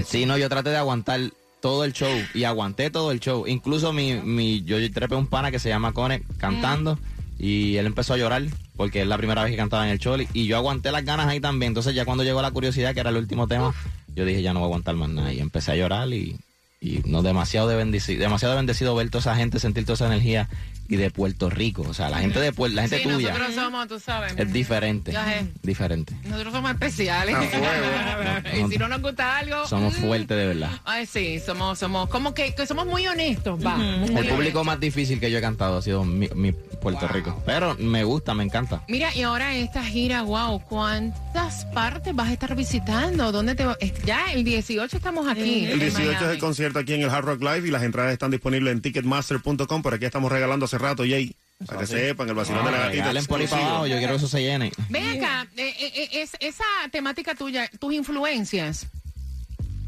Sí, 0.05 0.25
no, 0.27 0.37
yo 0.37 0.47
traté 0.49 0.69
de 0.69 0.77
aguantar 0.77 1.19
todo 1.61 1.85
el 1.85 1.93
show 1.93 2.11
y 2.35 2.43
aguanté 2.43 2.89
todo 2.91 3.11
el 3.11 3.19
show. 3.19 3.47
Incluso 3.47 3.93
mi, 3.93 4.13
mi, 4.15 4.63
yo 4.63 4.77
trepé 4.91 5.15
un 5.15 5.25
pana 5.27 5.49
que 5.49 5.59
se 5.59 5.69
llama 5.69 5.91
Cone 5.93 6.21
cantando 6.37 6.99
y 7.43 7.75
él 7.75 7.85
empezó 7.87 8.13
a 8.13 8.17
llorar 8.17 8.41
porque 8.77 9.01
es 9.01 9.07
la 9.07 9.17
primera 9.17 9.43
vez 9.43 9.51
que 9.51 9.57
cantaba 9.57 9.85
en 9.85 9.91
el 9.91 9.99
Choli 9.99 10.29
y 10.33 10.45
yo 10.45 10.55
aguanté 10.55 10.93
las 10.93 11.03
ganas 11.03 11.27
ahí 11.27 11.41
también. 11.41 11.71
Entonces 11.71 11.93
ya 11.93 12.05
cuando 12.05 12.23
llegó 12.23 12.41
la 12.41 12.51
curiosidad, 12.51 12.93
que 12.93 13.01
era 13.01 13.09
el 13.09 13.17
último 13.17 13.49
tema, 13.49 13.73
yo 14.15 14.23
dije 14.23 14.41
ya 14.41 14.53
no 14.53 14.61
voy 14.61 14.67
a 14.67 14.69
aguantar 14.69 14.95
más 14.95 15.09
nada 15.09 15.33
y 15.33 15.41
empecé 15.41 15.73
a 15.73 15.75
llorar 15.75 16.07
y, 16.13 16.37
y 16.79 17.01
no 17.03 17.21
demasiado 17.21 17.67
de 17.67 17.75
bendecido, 17.75 18.21
demasiado 18.21 18.55
bendecido 18.55 18.95
ver 18.95 19.09
toda 19.09 19.19
esa 19.19 19.35
gente, 19.35 19.59
sentir 19.59 19.83
toda 19.83 19.95
esa 19.95 20.07
energía 20.07 20.47
y 20.87 20.95
de 20.97 21.09
Puerto 21.11 21.49
Rico. 21.49 21.83
O 21.87 21.93
sea, 21.93 22.09
la 22.09 22.19
gente 22.19 22.39
de 22.39 22.51
Puerto, 22.53 22.75
la 22.75 22.83
gente 22.83 22.97
Sí, 22.97 23.03
tuya 23.03 23.29
nosotros 23.33 23.55
somos, 23.55 23.87
tú 23.87 23.99
sabes. 23.99 24.33
es 24.37 24.53
diferente. 24.53 25.11
Ya 25.11 25.25
sé. 25.25 25.45
Diferente. 25.63 26.15
Nosotros 26.25 26.53
somos 26.53 26.71
especiales. 26.71 27.35
Y 28.53 28.71
si 28.71 28.77
no 28.77 28.87
nos 28.87 29.01
gusta 29.01 29.37
algo. 29.37 29.65
Somos 29.67 29.97
mm, 29.97 30.01
fuertes 30.01 30.37
de 30.37 30.45
verdad. 30.47 30.69
Ay, 30.85 31.05
sí, 31.05 31.39
somos, 31.39 31.79
somos, 31.79 32.09
como 32.09 32.33
que, 32.33 32.53
que 32.53 32.65
somos 32.67 32.85
muy 32.85 33.07
honestos, 33.07 33.63
va. 33.65 33.75
muy 33.75 34.15
El 34.15 34.27
público 34.27 34.63
más 34.63 34.79
difícil 34.79 35.19
que 35.19 35.31
yo 35.31 35.37
he 35.37 35.41
cantado 35.41 35.77
ha 35.77 35.81
sido 35.81 36.03
mi, 36.03 36.27
mi 36.35 36.51
Puerto 36.51 37.07
Rico. 37.07 37.41
Pero 37.45 37.75
me 37.79 38.03
gusta, 38.03 38.33
me 38.33 38.43
encanta. 38.43 38.83
Mira, 38.87 39.13
y 39.15 39.21
ahora 39.23 39.55
esta 39.55 39.83
gira, 39.83 40.21
wow, 40.23 40.61
¿cuántas 40.61 41.65
partes 41.65 42.13
vas 42.15 42.29
a 42.29 42.33
estar 42.33 42.55
visitando? 42.55 43.31
¿Dónde 43.31 43.55
te 43.55 43.65
va? 43.65 43.77
es- 43.79 43.93
Ya 44.03 44.31
el 44.33 44.43
18 44.43 44.97
estamos 44.97 45.27
aquí. 45.27 45.65
El 45.65 45.71
en 45.73 45.79
18 45.79 46.11
es 46.25 46.31
el 46.31 46.39
concierto 46.39 46.79
aquí 46.79 46.93
en 46.93 47.01
el 47.01 47.09
Hard 47.09 47.25
Rock 47.25 47.41
Live 47.41 47.67
y 47.67 47.71
las 47.71 47.83
entradas 47.83 48.13
están 48.13 48.31
disponibles 48.31 48.71
en 48.73 48.81
ticketmaster.com. 48.81 49.81
Por 49.81 49.93
aquí 49.93 50.05
estamos 50.05 50.31
regalando 50.31 50.67
hace 50.73 50.83
rato, 50.83 51.03
Jay. 51.03 51.35
Para 51.65 51.79
que 51.81 51.87
sepan, 51.87 52.27
el 52.27 52.35
vacilón 52.35 52.65
de 52.65 52.71
la 52.71 52.77
gatita. 52.79 53.03
Por 53.03 53.15
ahí 53.17 53.25
para 53.25 53.43
exclusivo. 53.43 53.69
abajo, 53.69 53.87
yo 53.87 53.97
quiero 53.97 54.13
que 54.13 54.17
eso 54.17 54.27
se 54.27 54.41
llene. 54.41 54.71
Ven 54.89 55.23
acá, 55.23 55.47
eh, 55.55 55.73
eh, 55.79 55.91
eh, 55.95 56.09
es, 56.21 56.31
esa 56.39 56.63
temática 56.91 57.35
tuya, 57.35 57.69
tus 57.79 57.93
influencias, 57.93 58.87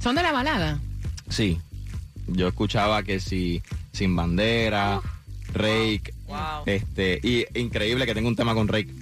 ¿son 0.01 0.15
de 0.15 0.23
la 0.23 0.31
balada? 0.31 0.79
Sí. 1.29 1.59
Yo 2.27 2.47
escuchaba 2.47 3.03
que 3.03 3.19
si 3.19 3.61
Sin 3.91 4.15
Bandera, 4.15 5.01
Rake, 5.53 6.13
este, 6.65 7.19
y 7.21 7.45
increíble 7.59 8.05
que 8.05 8.13
tengo 8.13 8.29
un 8.29 8.35
tema 8.35 8.53
con 8.53 8.67
Rake. 8.67 8.93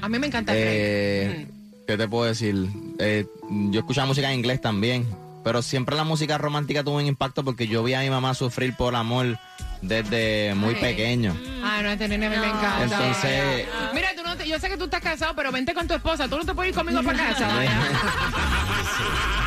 A 0.00 0.08
mí 0.08 0.18
me 0.18 0.26
encanta. 0.26 0.52
Eh. 0.54 1.46
¿Qué 1.86 1.96
te 1.96 2.08
puedo 2.08 2.24
decir? 2.24 2.68
Eh, 2.98 3.26
yo 3.70 3.80
escuchaba 3.80 4.06
música 4.06 4.30
en 4.32 4.38
inglés 4.38 4.60
también, 4.60 5.06
pero 5.42 5.62
siempre 5.62 5.96
la 5.96 6.04
música 6.04 6.38
romántica 6.38 6.84
tuvo 6.84 6.96
un 6.96 7.06
impacto 7.06 7.44
porque 7.44 7.66
yo 7.66 7.82
vi 7.82 7.94
a 7.94 8.00
mi 8.00 8.08
mamá 8.08 8.34
sufrir 8.34 8.74
por 8.76 8.94
amor 8.94 9.38
desde 9.84 10.54
muy 10.54 10.74
Ay. 10.74 10.80
pequeño. 10.80 11.36
Ah, 11.62 11.80
no, 11.82 11.90
este 11.90 12.08
nene 12.08 12.26
a 12.26 12.30
mí 12.30 12.36
me 12.36 12.46
encanta. 12.48 12.82
Entonces- 12.82 13.66
Mira, 13.94 14.08
tú 14.16 14.22
no 14.24 14.36
te- 14.36 14.48
yo 14.48 14.58
sé 14.58 14.68
que 14.68 14.76
tú 14.76 14.84
estás 14.84 15.00
casado, 15.00 15.34
pero 15.34 15.50
vente 15.52 15.72
con 15.74 15.86
tu 15.88 15.94
esposa. 15.94 16.28
Tú 16.28 16.36
no 16.36 16.44
te 16.44 16.54
puedes 16.54 16.70
ir 16.72 16.76
conmigo 16.76 17.02
para 17.02 17.18
casa. 17.28 17.48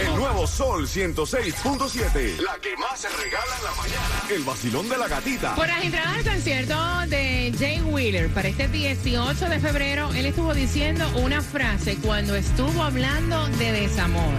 El 0.00 0.16
nuevo 0.16 0.46
Sol 0.46 0.86
106.7. 0.86 2.38
La 2.40 2.56
que 2.60 2.76
más 2.76 3.00
se 3.00 3.08
regala 3.08 3.56
en 3.58 3.64
la 3.64 3.70
mañana. 3.72 4.22
El 4.30 4.42
vacilón 4.42 4.88
de 4.88 4.98
la 4.98 5.08
gatita. 5.08 5.54
Por 5.54 5.68
las 5.68 5.84
entradas 5.84 6.16
al 6.16 6.24
concierto 6.24 7.00
de 7.08 7.54
Jay 7.58 7.80
Wheeler 7.82 8.28
para 8.30 8.48
este 8.48 8.68
18 8.68 9.48
de 9.48 9.60
febrero, 9.60 10.12
él 10.14 10.26
estuvo 10.26 10.54
diciendo 10.54 11.08
una 11.16 11.40
frase 11.40 11.96
cuando 12.02 12.34
estuvo 12.34 12.82
hablando 12.82 13.46
de 13.58 13.72
desamor. 13.72 14.34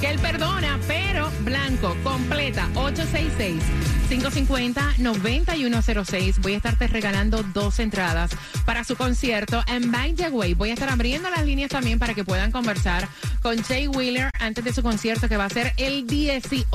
Que 0.00 0.10
él 0.10 0.18
perdona, 0.18 0.78
pero 0.86 1.30
blanco, 1.44 1.96
completa, 2.04 2.68
866-550-9106. 4.08 6.40
Voy 6.40 6.54
a 6.54 6.56
estarte 6.56 6.86
regalando 6.86 7.42
dos 7.42 7.78
entradas 7.78 8.30
para 8.64 8.84
su 8.84 8.96
concierto 8.96 9.62
en 9.66 9.92
By 9.92 10.14
the 10.14 10.30
Way. 10.30 10.54
Voy 10.54 10.70
a 10.70 10.74
estar 10.74 10.88
abriendo 10.88 11.28
las 11.30 11.44
líneas 11.44 11.70
también 11.70 11.98
para 11.98 12.14
que 12.14 12.24
puedan 12.24 12.50
conversar 12.50 13.06
con 13.42 13.62
Jay 13.62 13.86
Wheeler 13.86 14.30
antes 14.38 14.64
de 14.64 14.72
su 14.72 14.82
concierto 14.82 15.28
que 15.28 15.36
va 15.36 15.44
a 15.44 15.50
ser 15.50 15.74
el 15.76 16.06
18 16.06 16.66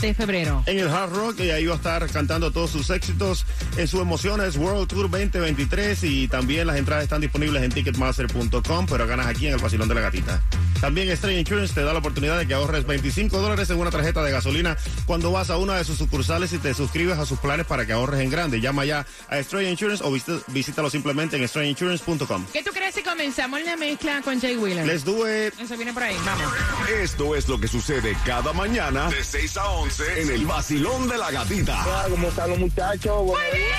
de 0.00 0.14
febrero. 0.14 0.62
En 0.66 0.78
el 0.78 0.88
Hard 0.88 1.12
Rock 1.12 1.40
y 1.40 1.50
ahí 1.50 1.66
va 1.66 1.74
a 1.74 1.76
estar 1.76 2.08
cantando 2.10 2.50
todos 2.50 2.70
sus 2.70 2.88
éxitos 2.90 3.44
en 3.76 3.86
su 3.86 4.00
Emociones 4.00 4.56
World 4.56 4.88
Tour 4.88 5.10
2023 5.10 6.02
y 6.04 6.28
también 6.28 6.66
las 6.66 6.76
entradas 6.76 7.04
están 7.04 7.20
disponibles 7.20 7.62
en 7.62 7.70
ticketmaster.com, 7.70 8.86
pero 8.88 9.06
ganas 9.06 9.26
aquí 9.26 9.46
en 9.46 9.52
el 9.54 9.60
Vacilón 9.60 9.88
de 9.88 9.94
la 9.94 10.00
Gatita. 10.02 10.42
También 10.80 11.14
Stray 11.16 11.38
Insurance 11.38 11.74
te 11.74 11.82
da 11.82 11.92
la 11.92 12.00
oportunidad 12.00 12.38
de 12.38 12.46
que 12.46 12.54
ahores 12.54 12.86
25 12.86 13.40
dólares 13.40 13.70
en 13.70 13.78
una 13.78 13.90
tarjeta 13.90 14.22
de 14.22 14.30
gasolina 14.30 14.76
cuando 15.06 15.32
vas 15.32 15.50
a 15.50 15.56
una 15.56 15.76
de 15.76 15.84
sus 15.84 15.96
sucursales 15.96 16.45
y 16.52 16.58
te 16.58 16.74
suscribes 16.74 17.18
a 17.18 17.26
sus 17.26 17.38
planes 17.38 17.66
para 17.66 17.86
que 17.86 17.92
ahorres 17.92 18.20
en 18.20 18.30
grande. 18.30 18.60
Llama 18.60 18.84
ya 18.84 19.06
a 19.28 19.42
Stray 19.42 19.68
Insurance 19.68 20.02
o 20.04 20.10
visita- 20.12 20.42
visítalo 20.48 20.90
simplemente 20.90 21.36
en 21.36 21.46
strayinsurance.com. 21.48 22.46
¿Qué 22.52 22.62
tú 22.62 22.70
crees 22.72 22.94
si 22.94 23.02
comenzamos 23.02 23.60
la 23.62 23.76
mezcla 23.76 24.20
con 24.22 24.40
Jay 24.40 24.56
Wheeler? 24.56 24.86
Let's 24.86 25.04
do 25.04 25.26
it. 25.26 25.54
Eso 25.60 25.76
viene 25.76 25.92
por 25.92 26.02
ahí, 26.02 26.16
vamos. 26.24 26.52
Esto 27.00 27.34
es 27.36 27.48
lo 27.48 27.58
que 27.60 27.68
sucede 27.68 28.16
cada 28.24 28.52
mañana 28.52 29.08
de 29.10 29.22
6 29.24 29.56
a 29.56 29.68
11 29.70 30.22
en 30.22 30.30
el 30.30 30.46
vacilón 30.46 31.08
de 31.08 31.18
la 31.18 31.30
gatita. 31.30 31.84
¿Cómo 32.10 32.28
están 32.28 32.50
los 32.50 32.58
muchachos? 32.58 33.24
Buenos 33.24 33.52
días. 33.52 33.78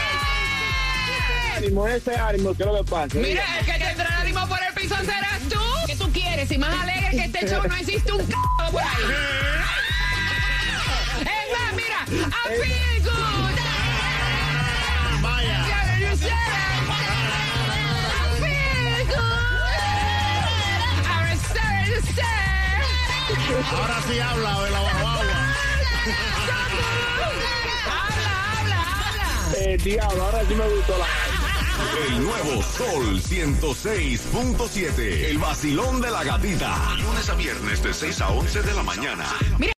Ánimo, 1.58 1.88
ese 1.88 2.16
ánimo, 2.16 2.54
¿qué 2.56 2.64
es 2.64 2.70
lo 2.70 2.84
que 2.84 2.90
pasa? 2.92 3.18
Mira, 3.18 3.60
el 3.60 3.66
que 3.66 3.72
tendrá 3.74 4.06
el 4.08 4.14
ánimo 4.28 4.48
por 4.48 4.60
el 4.62 4.74
piso 4.76 4.96
serás 4.98 5.40
tú. 5.50 5.60
¿Qué 5.88 5.96
tú 5.96 6.12
quieres? 6.12 6.52
Y 6.52 6.58
más 6.60 6.74
alegre 6.84 7.10
que 7.12 7.24
este 7.26 7.48
show 7.50 7.64
no 7.68 7.76
existe 7.76 8.12
un 8.12 8.20
c 8.28 8.34
por 8.72 8.82
ahí. 8.82 8.88
Ahora 23.70 24.02
sí 24.08 24.18
habla 24.20 24.62
de 24.62 24.72
la. 24.72 24.80
Habla, 24.80 25.56
habla, 28.60 29.10
habla. 29.10 29.58
Eh, 29.58 29.78
diablo, 29.84 30.24
ahora 30.24 30.46
sí 30.48 30.56
me 30.56 30.66
gustó 30.70 30.98
la... 30.98 31.06
El 32.08 32.24
nuevo 32.24 32.64
Sol 32.64 33.22
106.7. 33.22 35.26
El 35.30 35.38
vacilón 35.40 36.00
de 36.02 36.12
la 36.12 36.24
gatita. 36.24 36.96
Lunes 36.98 37.30
a 37.30 37.36
viernes 37.36 37.84
de 37.84 37.94
6 37.94 38.22
a 38.22 38.30
11 38.30 38.62
de 38.62 38.74
la 38.74 38.84
mañana. 38.84 39.26
Mira. 39.58 39.77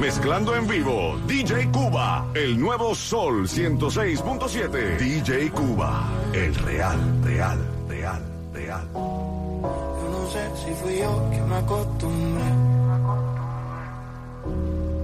Mezclando 0.00 0.56
en 0.56 0.66
vivo, 0.66 1.20
DJ 1.26 1.70
Cuba. 1.70 2.26
El 2.32 2.58
nuevo 2.58 2.94
Sol 2.94 3.46
106.7. 3.46 4.96
DJ 4.96 5.50
Cuba. 5.50 6.08
El 6.32 6.54
real, 6.54 6.98
real, 7.22 7.58
real, 7.86 8.22
real. 8.54 8.88
Yo 8.94 10.08
no 10.10 10.30
sé 10.30 10.50
si 10.56 10.74
fui 10.76 10.98
yo 11.00 11.30
que 11.30 11.42
me 11.42 11.54
acostumbré. 11.54 12.44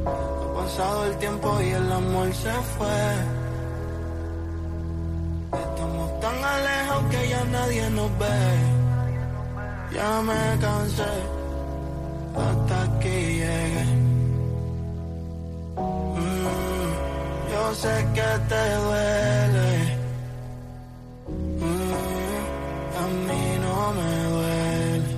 Ha 0.07 0.55
pasado 0.55 1.05
el 1.05 1.19
tiempo 1.19 1.61
y 1.61 1.69
el 1.69 1.93
amor 1.93 2.33
se 2.33 2.53
fue. 2.79 3.13
Estamos 5.61 6.21
tan 6.21 6.43
alejados 6.43 7.05
que 7.11 7.29
ya 7.29 7.45
nadie 7.45 7.91
nos 7.91 8.19
ve. 8.19 8.27
Ya 9.93 10.23
me 10.23 10.59
cansé 10.59 11.36
sé 17.83 17.95
que 18.17 18.31
te 18.51 18.63
duele. 18.85 19.71
Mm, 21.61 22.43
a 23.03 23.05
mí 23.27 23.45
no 23.65 23.77
me 23.99 24.13
duele. 24.33 25.13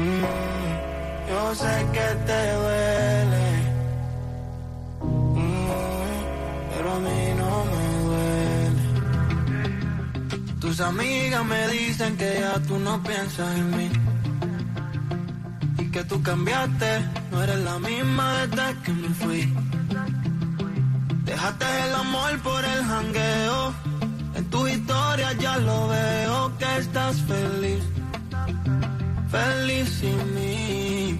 Mm, 0.00 0.24
yo 1.30 1.42
sé 1.62 1.74
que 1.94 2.08
te 2.28 2.40
duele. 2.60 3.46
Mm, 5.40 5.70
pero 6.70 6.88
a 6.96 6.98
mí 7.06 7.20
no 7.42 7.52
me 7.72 7.84
duele. 8.06 8.84
Tus 10.60 10.76
amigas 10.80 11.44
me 11.44 11.68
dicen 11.68 12.16
que 12.16 12.30
ya 12.40 12.54
tú 12.68 12.78
no 12.78 13.02
piensas 13.02 13.50
en 13.56 13.68
mí. 13.76 13.88
Y 15.78 15.84
que 15.90 16.04
tú 16.04 16.22
cambiaste, 16.22 16.90
no 17.30 17.42
eres 17.42 17.60
la 17.60 17.78
misma 17.78 18.26
desde 18.46 18.66
que 18.82 18.92
me 18.92 19.08
fui. 19.22 19.69
Dejaste 21.40 21.88
el 21.88 21.94
amor 21.94 22.38
por 22.40 22.62
el 22.62 22.84
jangueo. 22.84 23.72
En 24.34 24.50
tus 24.50 24.68
historias 24.72 25.38
ya 25.38 25.56
lo 25.56 25.88
veo 25.88 26.52
que 26.58 26.76
estás 26.76 27.16
feliz. 27.22 27.82
Feliz 29.30 29.88
sin 29.88 30.34
mí. 30.34 31.18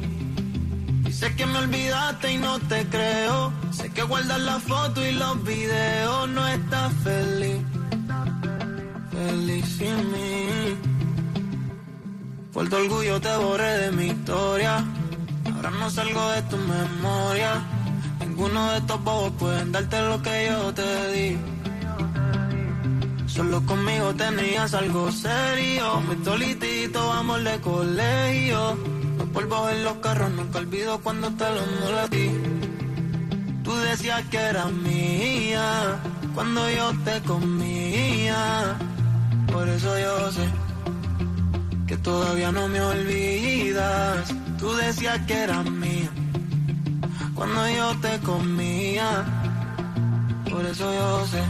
Y 1.09 1.11
sé 1.11 1.35
que 1.37 1.47
me 1.47 1.61
olvidaste 1.61 2.33
y 2.35 2.37
no 2.37 2.59
te 2.59 2.87
creo. 2.89 3.51
Sé 3.73 3.89
que 3.95 4.03
guardas 4.03 4.41
la 4.43 4.61
foto 4.61 5.03
y 5.03 5.13
los 5.13 5.43
videos. 5.43 6.29
No 6.29 6.47
estás 6.49 6.93
feliz. 7.03 7.63
Feliz 9.13 9.65
sin 9.79 10.13
mí. 10.13 10.77
Por 12.53 12.69
tu 12.69 12.77
orgullo 12.77 13.19
te 13.23 13.35
borré 13.37 13.73
de 13.85 13.91
mi 13.93 14.09
historia. 14.09 14.85
Ahora 15.55 15.71
no 15.71 15.89
salgo 15.89 16.31
de 16.33 16.43
tu 16.43 16.59
memoria. 16.59 17.80
Ninguno 18.41 18.71
de 18.71 18.79
estos 18.79 19.05
bobos 19.05 19.33
pueden 19.39 19.71
darte 19.71 20.01
lo 20.01 20.23
que 20.23 20.47
yo 20.49 20.73
te 20.73 21.13
di. 21.13 21.39
Solo 23.27 23.61
conmigo 23.67 24.15
tenías 24.15 24.73
algo 24.73 25.13
serio. 25.13 26.01
Mi 26.09 26.17
tolitito, 26.25 27.13
amor 27.13 27.43
de 27.43 27.61
colegio. 27.61 28.79
Los 29.19 29.29
polvos 29.29 29.73
en 29.73 29.85
los 29.85 29.93
carros, 29.99 30.31
nunca 30.31 30.59
olvido 30.59 30.99
cuando 31.01 31.31
te 31.33 31.51
los 31.51 31.67
molesté. 31.83 32.31
Tú 33.63 33.77
decías 33.77 34.23
que 34.31 34.39
eras 34.39 34.73
mía 34.73 36.01
cuando 36.35 36.71
yo 36.71 36.93
te 37.05 37.21
comía. 37.21 38.79
Por 39.53 39.69
eso 39.69 39.99
yo 39.99 40.33
sé 40.33 40.49
que 41.87 41.99
todavía 41.99 42.51
no 42.53 42.69
me 42.69 42.81
olvidas. 42.81 44.35
Tú 44.59 44.73
decías 44.77 45.19
que 45.27 45.35
eras 45.35 45.71
mía 45.71 45.80
cuando 47.41 47.67
yo 47.71 47.97
te 48.03 48.19
comía. 48.19 49.25
Por 50.51 50.63
eso 50.67 50.93
yo 50.93 51.27
sé 51.27 51.43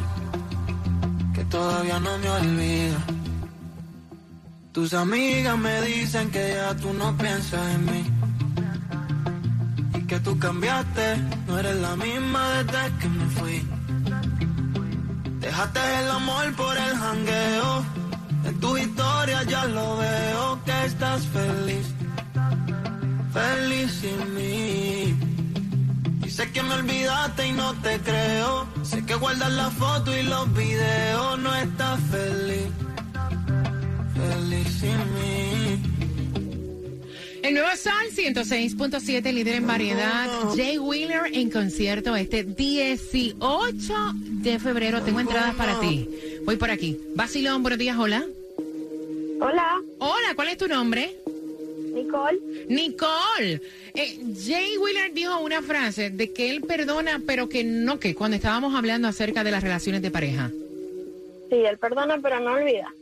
que 1.35 1.45
todavía 1.47 1.99
no 1.99 2.17
me 2.19 2.31
olvido. 2.31 2.99
Tus 4.71 4.95
amigas 4.95 5.59
me 5.59 5.83
dicen 5.83 6.31
que 6.31 6.55
ya 6.55 6.77
tú 6.77 6.93
no 6.93 7.17
piensas 7.19 7.75
en 7.75 7.85
mí. 7.87 8.05
Y 9.99 10.03
que 10.07 10.21
tú 10.21 10.39
cambiaste, 10.39 11.07
no 11.49 11.59
eres 11.59 11.77
la 11.81 11.97
misma 11.97 12.43
desde 12.59 12.83
que 13.01 13.09
me 13.09 13.27
fui. 13.39 13.59
Dejaste 15.41 15.81
el 16.03 16.09
amor 16.09 16.55
por 16.55 16.77
el 16.79 16.97
jangueo. 17.03 17.85
En 18.45 18.61
tu 18.61 18.77
historia 18.77 19.43
ya 19.43 19.65
lo 19.65 19.97
veo 19.97 20.65
que 20.65 20.85
estás 20.85 21.27
feliz. 21.27 21.87
Feliz 23.33 23.91
sin 24.01 24.35
mí. 24.37 25.30
Sé 26.41 26.51
que 26.53 26.63
me 26.63 26.73
olvidaste 26.73 27.49
y 27.49 27.53
no 27.53 27.75
te 27.83 27.99
creo. 27.99 28.67
Sé 28.83 29.05
que 29.05 29.15
guardas 29.15 29.53
la 29.53 29.71
foto 29.71 30.17
y 30.17 30.23
los 30.23 30.51
videos. 30.55 31.39
No 31.39 31.55
estás 31.55 32.01
feliz. 32.11 32.65
Feliz 34.15 34.69
sin 34.81 34.97
mí. 35.17 35.83
El 37.43 37.53
nuevo 37.53 37.69
Sol 37.77 37.93
106.7, 38.17 39.33
líder 39.35 39.57
en 39.57 39.67
variedad. 39.67 40.31
Jay 40.57 40.79
Wheeler 40.79 41.25
en 41.31 41.51
concierto 41.51 42.17
este 42.17 42.45
18 42.45 43.95
de 44.15 44.59
febrero. 44.59 45.03
Tengo 45.03 45.21
entradas 45.21 45.55
para 45.57 45.79
ti. 45.79 46.09
Voy 46.47 46.57
por 46.57 46.71
aquí. 46.71 46.99
Basilón, 47.15 47.61
buenos 47.61 47.79
días, 47.79 47.99
hola. 47.99 48.25
Hola, 49.43 49.83
Hola, 49.99 50.35
¿cuál 50.35 50.49
es 50.49 50.57
tu 50.57 50.69
nombre? 50.69 51.19
Nicole. 51.93 52.41
Nicole. 52.67 53.61
Eh, 53.95 54.19
Jay 54.37 54.77
Wheeler 54.79 55.13
dijo 55.13 55.39
una 55.41 55.63
frase 55.63 56.11
de 56.11 56.33
que 56.33 56.51
él 56.51 56.63
perdona, 56.63 57.21
pero 57.27 57.49
que 57.49 57.65
no 57.65 57.99
que, 57.99 58.15
cuando 58.15 58.37
estábamos 58.37 58.75
hablando 58.75 59.09
acerca 59.09 59.45
de 59.45 59.51
las 59.51 59.63
relaciones 59.63 60.03
de 60.03 60.11
pareja. 60.11 60.51
Sí, 61.49 61.57
él 61.57 61.79
perdona, 61.79 62.19
pero 62.23 62.41
no 62.41 62.53
olvida. 62.53 62.93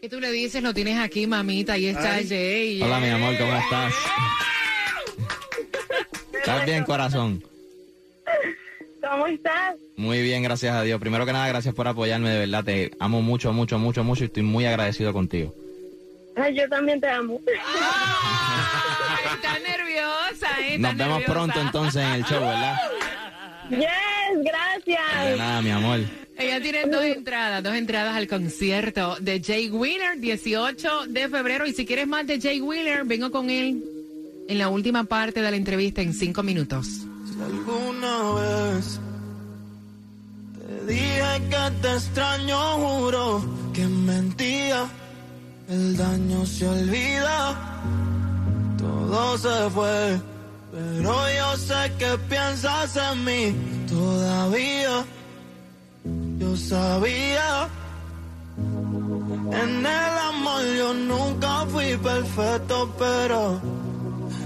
¿Qué 0.00 0.08
tú 0.08 0.20
le 0.20 0.30
dices? 0.30 0.62
Lo 0.62 0.72
tienes 0.72 0.98
aquí, 0.98 1.26
mamita, 1.26 1.72
ahí 1.72 1.86
está 1.86 2.14
Ay. 2.14 2.28
Jay. 2.28 2.82
Hola, 2.82 3.00
mi 3.00 3.08
amor, 3.08 3.36
¿cómo 3.36 3.56
estás? 3.56 3.94
¿Estás 6.32 6.66
bien, 6.66 6.84
corazón? 6.84 7.42
¿Cómo 9.02 9.26
estás? 9.26 9.76
Muy 9.96 10.22
bien, 10.22 10.42
gracias 10.42 10.74
a 10.74 10.82
Dios. 10.82 11.00
Primero 11.00 11.26
que 11.26 11.32
nada, 11.32 11.48
gracias 11.48 11.74
por 11.74 11.88
apoyarme, 11.88 12.30
de 12.30 12.38
verdad. 12.38 12.64
Te 12.64 12.92
amo 13.00 13.22
mucho, 13.22 13.52
mucho, 13.52 13.78
mucho, 13.78 14.04
mucho 14.04 14.24
y 14.24 14.26
estoy 14.26 14.44
muy 14.44 14.66
agradecido 14.66 15.12
contigo. 15.12 15.54
Ay, 16.36 16.54
yo 16.54 16.68
también 16.68 17.00
te 17.00 17.08
amo. 17.08 17.40
Ay, 17.46 19.34
está 19.34 19.58
Nos 20.78 20.96
vemos 20.96 21.18
nerviosa. 21.18 21.32
pronto 21.32 21.60
entonces 21.60 22.02
en 22.02 22.12
el 22.12 22.24
show, 22.24 22.40
¿verdad? 22.40 22.76
Yes, 23.70 23.78
De 23.80 24.42
gracias. 24.44 25.38
nada, 25.38 25.62
mi 25.62 25.70
amor. 25.70 26.00
Ella 26.38 26.60
tiene 26.62 26.84
dos 26.86 27.04
entradas, 27.04 27.62
dos 27.62 27.74
entradas 27.74 28.16
al 28.16 28.28
concierto 28.28 29.16
de 29.20 29.42
Jay 29.44 29.68
Wheeler, 29.70 30.20
18 30.20 31.06
de 31.08 31.28
febrero. 31.28 31.66
Y 31.66 31.72
si 31.72 31.84
quieres 31.84 32.06
más 32.06 32.26
de 32.26 32.40
Jay 32.40 32.60
Wheeler, 32.60 33.04
vengo 33.04 33.30
con 33.30 33.50
él 33.50 33.82
en 34.48 34.58
la 34.58 34.68
última 34.68 35.04
parte 35.04 35.42
de 35.42 35.50
la 35.50 35.56
entrevista 35.56 36.00
en 36.00 36.14
cinco 36.14 36.42
minutos. 36.44 36.86
Si 36.86 37.42
alguna 37.42 38.32
vez 38.34 39.00
te 40.86 40.92
dije 40.92 41.42
que 41.50 41.70
te 41.82 41.92
extraño, 41.94 42.58
juro 42.76 43.44
que 43.74 43.84
mentía. 43.86 44.86
El 45.68 45.96
daño 45.96 46.46
se 46.46 46.66
olvida, 46.66 47.82
todo 48.78 49.36
se 49.36 49.70
fue. 49.70 50.18
Pero 50.70 51.12
yo 51.30 51.56
sé 51.56 51.92
que 51.98 52.18
piensas 52.28 52.96
en 52.96 53.24
mí 53.24 53.86
todavía. 53.88 55.04
Yo 56.38 56.56
sabía. 56.56 57.68
En 59.50 59.86
el 59.86 60.18
amor 60.30 60.62
yo 60.76 60.94
nunca 60.94 61.66
fui 61.70 61.96
perfecto, 61.96 62.94
pero 62.98 63.60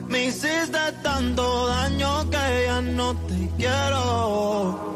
me 0.09 0.27
hiciste 0.27 0.93
tanto 1.03 1.67
daño 1.67 2.31
que 2.31 2.65
ya 2.67 2.81
no 2.81 3.15
te 3.27 3.51
quiero. 3.57 4.93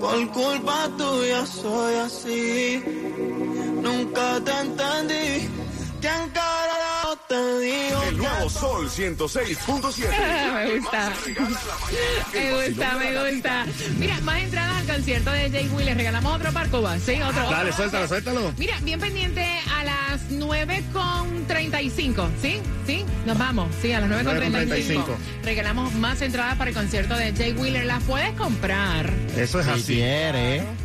Por 0.00 0.28
culpa 0.30 0.88
tuya 0.96 1.44
soy 1.46 1.94
así. 1.94 2.82
Nunca 3.82 4.40
te 4.44 4.52
entendí. 4.60 5.48
¿Quién 6.00 6.32
dijo 6.34 6.81
El 7.32 8.18
nuevo 8.18 8.50
Sol 8.50 8.90
106.7. 8.90 10.54
me 10.54 10.78
gusta. 10.78 11.12
Me 12.34 12.68
gusta, 12.68 12.96
me 12.98 13.32
gusta. 13.32 13.66
Mira, 13.98 14.20
más 14.20 14.42
entradas 14.42 14.76
al 14.82 14.86
concierto 14.86 15.30
de 15.30 15.50
Jay 15.50 15.68
Wheeler. 15.68 15.96
Regalamos 15.96 16.36
otro 16.36 16.52
par 16.52 16.68
Cuba. 16.68 16.98
Sí, 16.98 17.22
otro. 17.22 17.42
Dale, 17.48 17.70
otro, 17.70 17.72
suéltalo, 17.72 18.04
otro. 18.04 18.08
suéltalo. 18.08 18.52
Mira, 18.58 18.78
bien 18.82 19.00
pendiente 19.00 19.46
a 19.74 19.84
las 19.84 20.30
9.35. 20.30 22.28
¿Sí? 22.42 22.60
¿Sí? 22.86 23.04
Nos 23.24 23.38
vamos. 23.38 23.68
Sí, 23.80 23.92
a 23.92 24.00
las 24.00 24.10
9.35. 24.10 24.52
9:35. 24.52 25.04
Regalamos 25.44 25.94
más 25.94 26.20
entradas 26.20 26.56
para 26.58 26.68
el 26.70 26.76
concierto 26.76 27.14
de 27.16 27.32
Jay 27.32 27.52
Wheeler. 27.52 27.86
Las 27.86 28.02
puedes 28.04 28.32
comprar. 28.32 29.10
Eso 29.36 29.60
es 29.60 29.66
Si 29.66 30.02
así. 30.02 30.02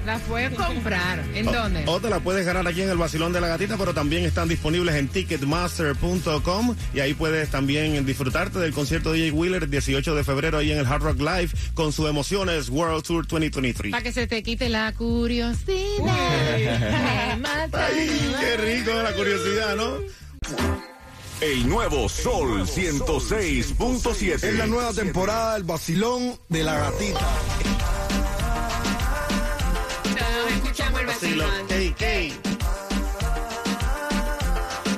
Quiere. 0.07 0.17
Las 0.17 0.21
puedes 0.21 0.53
comprar. 0.53 1.23
¿En 1.33 1.45
dónde? 1.45 1.83
O 1.85 1.99
te 1.99 2.09
la 2.09 2.19
puedes 2.19 2.45
ganar 2.45 2.67
aquí 2.67 2.81
en 2.81 2.89
el 2.89 2.97
Basilón 2.97 3.33
de 3.33 3.41
la 3.41 3.47
Gatita, 3.47 3.77
pero 3.77 3.93
también 3.93 4.23
están 4.23 4.47
disponibles 4.47 4.95
en 4.95 5.07
ticketmaster.com 5.07 6.75
y 6.93 6.99
ahí 6.99 7.13
puedes 7.13 7.49
también 7.49 8.05
disfrutarte 8.05 8.59
del 8.59 8.73
concierto 8.73 9.11
de 9.11 9.19
Jay 9.19 9.31
Wheeler 9.31 9.63
el 9.63 9.69
18 9.69 10.15
de 10.15 10.23
febrero 10.23 10.57
ahí 10.57 10.71
en 10.71 10.79
el 10.79 10.85
Hard 10.85 11.03
Rock 11.03 11.19
Live 11.19 11.49
con 11.73 11.91
su 11.91 12.07
Emociones 12.07 12.69
World 12.69 13.03
Tour 13.03 13.27
2023. 13.27 13.91
Para 13.91 14.03
que 14.03 14.11
se 14.11 14.27
te 14.27 14.43
quite 14.43 14.69
la 14.69 14.93
curiosidad. 14.93 15.75
Me 16.03 17.35
mata. 17.37 17.87
Ay, 17.87 18.35
qué 18.39 18.57
rico 18.57 18.91
la 19.01 19.13
curiosidad, 19.13 19.75
¿no? 19.75 19.97
El 21.41 21.69
nuevo 21.69 22.09
Sol 22.09 22.65
106.7. 22.65 24.43
Es 24.43 24.53
la 24.55 24.65
nueva 24.65 24.91
temporada 24.93 25.53
del 25.53 25.63
vacilón 25.63 26.39
de 26.49 26.63
la 26.63 26.79
gatita. 26.79 27.76
Vacilón, 31.07 31.49
ey, 31.69 31.95
ey. 31.99 32.39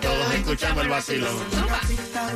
Todos 0.01 0.33
escuchamos 0.33 0.83
el 0.83 0.89
vacilón. 0.89 1.37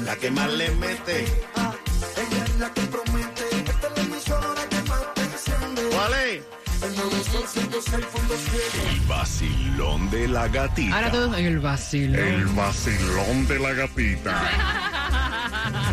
La 0.05 0.15
que 0.15 0.29
más 0.29 0.51
le 0.53 0.69
mete. 0.75 1.25
Ella 1.25 2.43
es 2.45 2.59
la 2.59 2.71
que 2.71 2.81
promete. 2.81 3.43
Esta 3.65 3.87
es 3.87 3.97
la 3.97 4.03
emisora 4.03 4.69
que 4.69 4.89
más 4.89 5.13
te 5.15 5.21
enciende. 5.23 5.81
¿Cuál 5.91 6.13
es? 6.13 6.43
El 6.83 6.95
nuevo 6.95 7.23
sol 7.23 7.43
106.7. 7.43 8.93
El 8.93 8.99
vacilón 9.07 10.09
de 10.11 10.27
la 10.27 10.47
gatita. 10.47 10.95
Ahora 10.95 11.11
todos 11.11 11.37
en 11.37 11.45
el 11.45 11.59
vacilón. 11.59 12.15
El 12.15 12.45
vacilón 12.45 13.47
de 13.47 13.59
la 13.59 13.73
gatita. 13.73 14.41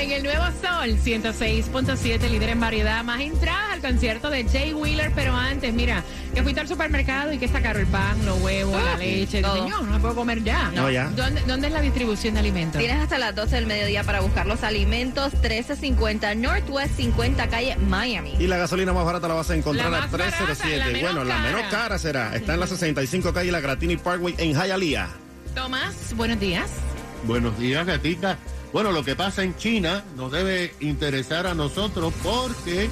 En 0.00 0.10
el 0.12 0.22
Nuevo 0.22 0.44
Sol 0.62 0.96
106.7, 1.04 2.30
líder 2.30 2.48
en 2.48 2.60
variedad. 2.60 3.04
Más 3.04 3.20
entradas 3.20 3.72
al 3.72 3.80
concierto 3.82 4.30
de 4.30 4.44
Jay 4.44 4.72
Wheeler, 4.72 5.12
pero 5.14 5.36
antes, 5.36 5.74
mira, 5.74 6.02
que 6.34 6.42
fuiste 6.42 6.58
al 6.58 6.68
supermercado 6.68 7.34
y 7.34 7.38
que 7.38 7.46
sacaron 7.48 7.82
el 7.82 7.86
pan, 7.86 8.24
los 8.24 8.40
huevos, 8.40 8.82
la 8.82 8.96
leche. 8.96 9.42
todo. 9.42 9.62
Señor, 9.62 9.82
no 9.82 9.92
me 9.92 10.00
puedo 10.00 10.14
comer 10.14 10.42
ya. 10.42 10.70
No, 10.74 10.90
ya. 10.90 11.08
¿Dónde, 11.10 11.42
dónde 11.46 11.66
es 11.66 11.74
la 11.74 11.82
distribución 11.82 12.32
de 12.32 12.40
alimentos? 12.40 12.78
Tienes 12.78 12.96
hasta 12.96 13.18
las 13.18 13.34
12 13.34 13.56
del 13.56 13.66
mediodía 13.66 14.02
para 14.02 14.20
buscar 14.20 14.46
los 14.46 14.62
alimentos. 14.62 15.34
1350 15.34 16.34
Northwest 16.34 16.96
50 16.96 17.48
calle 17.48 17.76
Miami. 17.76 18.36
Y 18.38 18.46
la 18.46 18.56
gasolina 18.56 18.94
más 18.94 19.04
barata 19.04 19.28
la 19.28 19.34
vas 19.34 19.50
a 19.50 19.54
encontrar 19.54 19.88
a 19.88 19.90
más 19.90 20.10
barata, 20.10 20.38
307. 20.38 20.78
la 20.78 20.84
menos 20.86 21.02
bueno, 21.02 21.24
la 21.24 21.38
menos 21.40 21.62
cara 21.70 21.98
será. 21.98 22.34
Está 22.34 22.54
en 22.54 22.60
la 22.60 22.66
65 22.66 23.34
calle 23.34 23.52
La 23.52 23.60
Gratini 23.60 23.98
Parkway 23.98 24.34
en 24.38 24.54
Hialeah. 24.54 25.10
Tomás, 25.54 26.14
buenos 26.16 26.40
días. 26.40 26.70
Buenos 27.26 27.58
días, 27.58 27.84
gatita. 27.84 28.38
Bueno, 28.72 28.92
lo 28.92 29.04
que 29.04 29.16
pasa 29.16 29.42
en 29.42 29.56
China 29.56 30.04
nos 30.16 30.30
debe 30.30 30.74
interesar 30.80 31.46
a 31.46 31.54
nosotros 31.54 32.12
porque 32.22 32.88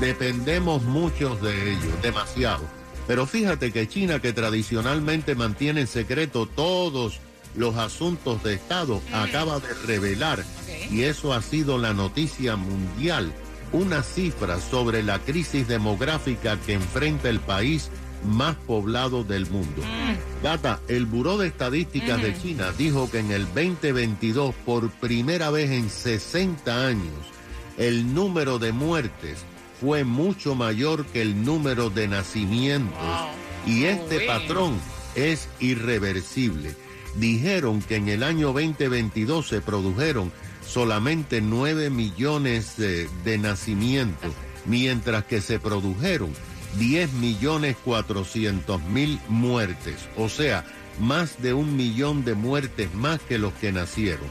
dependemos 0.00 0.82
muchos 0.82 1.40
de 1.40 1.72
ellos, 1.72 2.02
demasiado. 2.02 2.64
Pero 3.06 3.26
fíjate 3.26 3.72
que 3.72 3.88
China, 3.88 4.20
que 4.20 4.32
tradicionalmente 4.32 5.34
mantiene 5.34 5.82
en 5.82 5.86
secreto 5.86 6.46
todos 6.46 7.20
los 7.54 7.76
asuntos 7.76 8.42
de 8.42 8.54
Estado, 8.54 9.00
acaba 9.12 9.60
de 9.60 9.72
revelar, 9.86 10.44
y 10.90 11.02
eso 11.02 11.32
ha 11.32 11.42
sido 11.42 11.78
la 11.78 11.92
noticia 11.92 12.56
mundial, 12.56 13.32
una 13.72 14.02
cifra 14.02 14.60
sobre 14.60 15.02
la 15.02 15.20
crisis 15.20 15.68
demográfica 15.68 16.56
que 16.66 16.74
enfrenta 16.74 17.28
el 17.28 17.40
país 17.40 17.90
más 18.24 18.56
poblado 18.56 19.24
del 19.24 19.48
mundo. 19.50 19.82
Gata, 20.42 20.80
el 20.88 21.06
Buró 21.06 21.38
de 21.38 21.48
Estadísticas 21.48 22.22
de 22.22 22.36
China 22.40 22.72
dijo 22.76 23.10
que 23.10 23.18
en 23.18 23.30
el 23.30 23.44
2022, 23.46 24.54
por 24.64 24.90
primera 24.90 25.50
vez 25.50 25.70
en 25.70 25.90
60 25.90 26.86
años, 26.86 27.14
el 27.76 28.14
número 28.14 28.58
de 28.58 28.72
muertes 28.72 29.38
fue 29.80 30.04
mucho 30.04 30.54
mayor 30.54 31.06
que 31.06 31.22
el 31.22 31.44
número 31.44 31.90
de 31.90 32.08
nacimientos. 32.08 32.98
Y 33.66 33.84
este 33.84 34.18
Uy. 34.18 34.26
patrón 34.26 34.78
es 35.14 35.48
irreversible. 35.58 36.74
Dijeron 37.16 37.82
que 37.82 37.96
en 37.96 38.08
el 38.08 38.22
año 38.22 38.48
2022 38.48 39.48
se 39.48 39.60
produjeron 39.60 40.32
solamente 40.66 41.40
9 41.40 41.90
millones 41.90 42.76
de, 42.76 43.08
de 43.24 43.38
nacimientos, 43.38 44.32
mientras 44.66 45.24
que 45.24 45.40
se 45.40 45.58
produjeron 45.58 46.30
10 46.78 47.12
millones 47.14 47.76
400 47.84 48.82
mil 48.82 49.20
muertes, 49.28 49.96
o 50.16 50.28
sea, 50.28 50.64
más 50.98 51.42
de 51.42 51.52
un 51.52 51.76
millón 51.76 52.24
de 52.24 52.34
muertes 52.34 52.92
más 52.94 53.20
que 53.20 53.38
los 53.38 53.52
que 53.54 53.72
nacieron. 53.72 54.28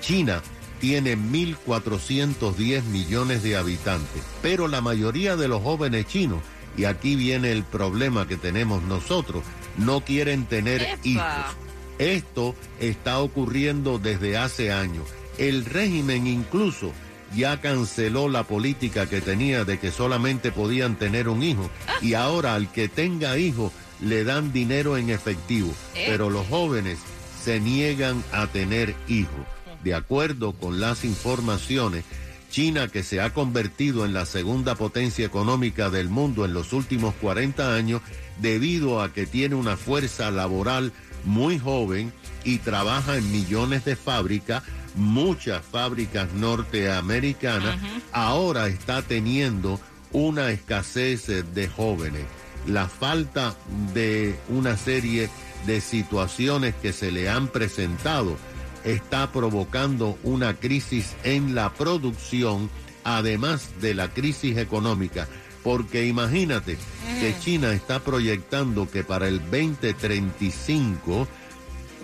China 0.00 0.42
tiene 0.80 1.16
1.410 1.16 2.82
millones 2.84 3.42
de 3.42 3.56
habitantes, 3.56 4.22
pero 4.42 4.66
la 4.66 4.80
mayoría 4.80 5.36
de 5.36 5.48
los 5.48 5.62
jóvenes 5.62 6.06
chinos, 6.06 6.40
y 6.76 6.84
aquí 6.84 7.16
viene 7.16 7.52
el 7.52 7.64
problema 7.64 8.26
que 8.26 8.36
tenemos 8.36 8.82
nosotros, 8.82 9.44
no 9.76 10.00
quieren 10.02 10.46
tener 10.46 10.82
¡Epa! 10.82 10.98
hijos. 11.04 11.56
Esto 11.98 12.54
está 12.80 13.18
ocurriendo 13.18 13.98
desde 13.98 14.38
hace 14.38 14.72
años. 14.72 15.06
El 15.36 15.66
régimen 15.66 16.26
incluso 16.26 16.92
ya 17.34 17.60
canceló 17.60 18.28
la 18.28 18.42
política 18.44 19.06
que 19.08 19.20
tenía 19.20 19.64
de 19.64 19.78
que 19.78 19.90
solamente 19.90 20.50
podían 20.52 20.96
tener 20.96 21.28
un 21.28 21.42
hijo 21.42 21.70
y 22.02 22.14
ahora 22.14 22.54
al 22.54 22.70
que 22.72 22.88
tenga 22.88 23.38
hijo 23.38 23.72
le 24.00 24.24
dan 24.24 24.52
dinero 24.52 24.96
en 24.96 25.10
efectivo, 25.10 25.72
Eh. 25.94 26.06
pero 26.08 26.30
los 26.30 26.46
jóvenes 26.48 26.98
se 27.44 27.60
niegan 27.60 28.22
a 28.32 28.46
tener 28.46 28.94
hijos. 29.08 29.46
De 29.84 29.94
acuerdo 29.94 30.52
con 30.52 30.80
las 30.80 31.04
informaciones, 31.04 32.04
China, 32.50 32.88
que 32.88 33.02
se 33.02 33.20
ha 33.20 33.32
convertido 33.32 34.04
en 34.04 34.12
la 34.12 34.26
segunda 34.26 34.74
potencia 34.74 35.24
económica 35.24 35.88
del 35.88 36.08
mundo 36.08 36.44
en 36.44 36.52
los 36.52 36.72
últimos 36.72 37.14
40 37.20 37.74
años, 37.76 38.02
debido 38.40 39.00
a 39.02 39.12
que 39.12 39.24
tiene 39.26 39.54
una 39.54 39.76
fuerza 39.76 40.30
laboral 40.30 40.92
muy 41.24 41.58
joven 41.58 42.12
y 42.44 42.58
trabaja 42.58 43.16
en 43.16 43.30
millones 43.30 43.84
de 43.84 43.94
fábricas, 43.96 44.62
muchas 44.94 45.64
fábricas 45.64 46.32
norteamericanas, 46.32 47.78
ahora 48.12 48.68
está 48.68 49.02
teniendo 49.02 49.80
una 50.12 50.50
escasez 50.50 51.28
eh, 51.28 51.42
de 51.42 51.68
jóvenes. 51.68 52.24
La 52.66 52.88
falta 52.88 53.56
de 53.94 54.38
una 54.48 54.76
serie 54.76 55.30
de 55.66 55.80
situaciones 55.80 56.74
que 56.74 56.92
se 56.92 57.10
le 57.10 57.28
han 57.28 57.48
presentado 57.48 58.36
está 58.84 59.32
provocando 59.32 60.18
una 60.22 60.54
crisis 60.54 61.14
en 61.24 61.54
la 61.54 61.72
producción, 61.72 62.70
además 63.04 63.70
de 63.80 63.94
la 63.94 64.08
crisis 64.08 64.58
económica. 64.58 65.28
Porque 65.62 66.06
imagínate 66.06 66.78
que 67.20 67.34
China 67.38 67.72
está 67.72 68.00
proyectando 68.00 68.90
que 68.90 69.04
para 69.04 69.28
el 69.28 69.40
2035 69.40 71.28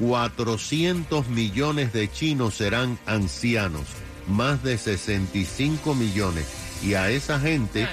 400 0.00 1.28
millones 1.28 1.92
de 1.92 2.10
chinos 2.10 2.54
serán 2.54 2.98
ancianos, 3.06 3.84
más 4.28 4.62
de 4.62 4.78
65 4.78 5.94
millones. 5.94 6.46
Y 6.82 6.94
a 6.94 7.10
esa 7.10 7.40
gente 7.40 7.88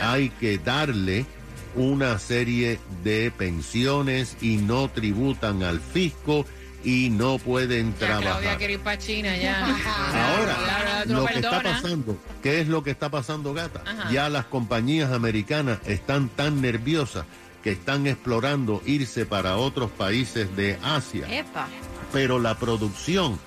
hay 0.00 0.30
que 0.30 0.58
darle 0.58 1.26
una 1.74 2.18
serie 2.18 2.78
de 3.04 3.30
pensiones 3.30 4.36
y 4.40 4.56
no 4.56 4.88
tributan 4.88 5.62
al 5.62 5.80
fisco 5.80 6.46
y 6.84 7.10
no 7.10 7.38
pueden 7.38 7.92
Ya, 7.92 7.98
Claudia 8.06 8.20
trabajar. 8.20 8.58
quiere 8.58 8.72
ir 8.74 8.80
para 8.80 8.98
China 8.98 9.36
ya. 9.36 9.64
Ahora, 10.36 10.56
Claro, 10.64 11.12
lo 11.20 11.26
que 11.26 11.34
está 11.34 11.62
pasando, 11.62 12.18
¿qué 12.42 12.60
es 12.60 12.68
lo 12.68 12.82
que 12.82 12.90
está 12.90 13.10
pasando, 13.10 13.52
gata? 13.52 13.82
Ajá. 13.84 14.10
Ya 14.12 14.28
las 14.28 14.46
compañías 14.46 15.12
americanas 15.12 15.78
están 15.86 16.28
tan 16.28 16.60
nerviosas 16.60 17.24
que 17.62 17.72
están 17.72 18.06
explorando 18.06 18.82
irse 18.86 19.26
para 19.26 19.56
otros 19.56 19.90
países 19.90 20.54
de 20.56 20.78
Asia. 20.82 21.26
Epa. 21.30 21.68
Pero 22.12 22.38
la 22.38 22.58
producción 22.58 23.38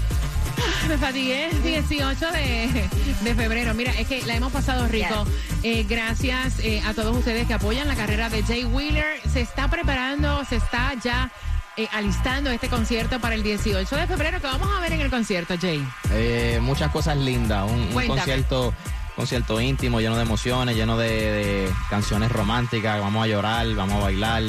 Me 0.87 0.99
fatigué, 0.99 1.49
18 1.63 2.31
de, 2.31 2.89
de 3.23 3.35
febrero. 3.35 3.73
Mira, 3.73 3.91
es 3.93 4.07
que 4.07 4.23
la 4.27 4.35
hemos 4.35 4.53
pasado 4.53 4.87
rico. 4.87 5.27
Eh, 5.63 5.87
gracias 5.89 6.59
eh, 6.59 6.83
a 6.87 6.93
todos 6.93 7.17
ustedes 7.17 7.47
que 7.47 7.55
apoyan 7.55 7.89
la 7.89 7.95
carrera 7.95 8.29
de 8.29 8.43
Jay 8.43 8.67
Wheeler. 8.67 9.19
Se 9.33 9.41
está 9.41 9.69
preparando, 9.69 10.45
se 10.45 10.57
está 10.57 10.93
ya 11.03 11.31
eh, 11.79 11.89
alistando 11.91 12.51
este 12.51 12.69
concierto 12.69 13.19
para 13.19 13.35
el 13.35 13.43
18 13.43 13.97
de 13.97 14.07
febrero. 14.07 14.43
que 14.43 14.47
vamos 14.47 14.69
a 14.77 14.81
ver 14.81 14.93
en 14.93 15.01
el 15.01 15.09
concierto, 15.09 15.55
Jay? 15.59 15.83
Eh, 16.13 16.59
muchas 16.61 16.93
cosas 16.93 17.17
lindas, 17.17 17.65
un, 17.71 17.97
un 17.97 18.07
concierto 18.09 18.75
concierto 19.17 19.59
íntimo, 19.59 20.01
lleno 20.01 20.17
de 20.17 20.23
emociones, 20.23 20.77
lleno 20.77 20.99
de, 20.99 21.09
de 21.09 21.71
canciones 21.89 22.31
románticas, 22.31 23.01
vamos 23.01 23.25
a 23.25 23.27
llorar, 23.27 23.67
vamos 23.75 23.97
a 23.97 24.05
bailar, 24.05 24.43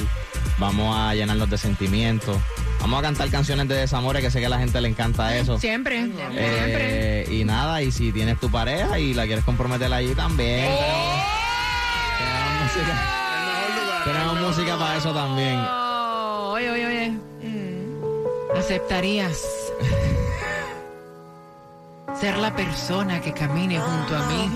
vamos 0.60 0.96
a 0.96 1.16
llenarnos 1.16 1.50
de 1.50 1.58
sentimientos, 1.58 2.38
vamos 2.82 3.00
a 3.00 3.02
cantar 3.02 3.30
canciones 3.30 3.68
de 3.68 3.76
desamores, 3.76 4.22
que 4.22 4.30
sé 4.30 4.40
que 4.40 4.46
a 4.46 4.50
la 4.50 4.60
gente 4.60 4.80
le 4.82 4.90
encanta 4.90 5.36
eso. 5.36 5.58
Siempre, 5.58 6.04
siempre. 6.04 7.22
Eh, 7.22 7.28
y 7.32 7.46
nada, 7.46 7.82
y 7.82 7.92
si 7.92 8.12
tienes 8.12 8.40
tu 8.40 8.52
pareja 8.52 9.00
y 9.00 9.14
la 9.14 9.26
quieres 9.26 9.46
comprometer 9.46 9.92
allí 9.92 10.14
también. 10.14 10.68
¡Oh! 10.70 11.40
Tenemos 12.20 12.64
música, 12.64 14.04
tenemos 14.04 14.42
música 14.42 14.78
para 14.78 14.98
eso 14.98 15.14
también. 15.14 15.60
Oh, 15.60 16.52
oye, 16.54 16.70
oye, 16.70 16.86
oye. 16.86 17.14
¿Aceptarías 18.58 19.42
ser 22.20 22.38
la 22.38 22.54
persona 22.54 23.22
que 23.22 23.32
camine 23.32 23.80
junto 23.80 24.16
a 24.18 24.28
mí 24.28 24.52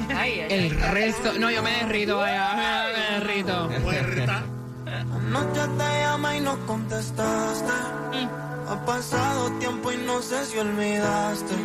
el 0.49 0.69
resto? 0.91 1.33
No, 1.39 1.49
yo 1.49 1.63
me 1.63 1.71
derrito, 1.71 2.17
vaya, 2.17 2.91
me 2.93 3.19
derrito. 3.19 3.69
Anoche 5.35 5.61
te 5.77 5.99
llamé 6.01 6.37
y 6.37 6.41
no 6.41 6.57
contestaste. 6.67 7.71
Ha 8.69 8.85
pasado 8.85 9.51
tiempo 9.59 9.91
y 9.91 9.97
no 9.97 10.21
sé 10.21 10.45
si 10.45 10.59
olvidaste. 10.59 11.55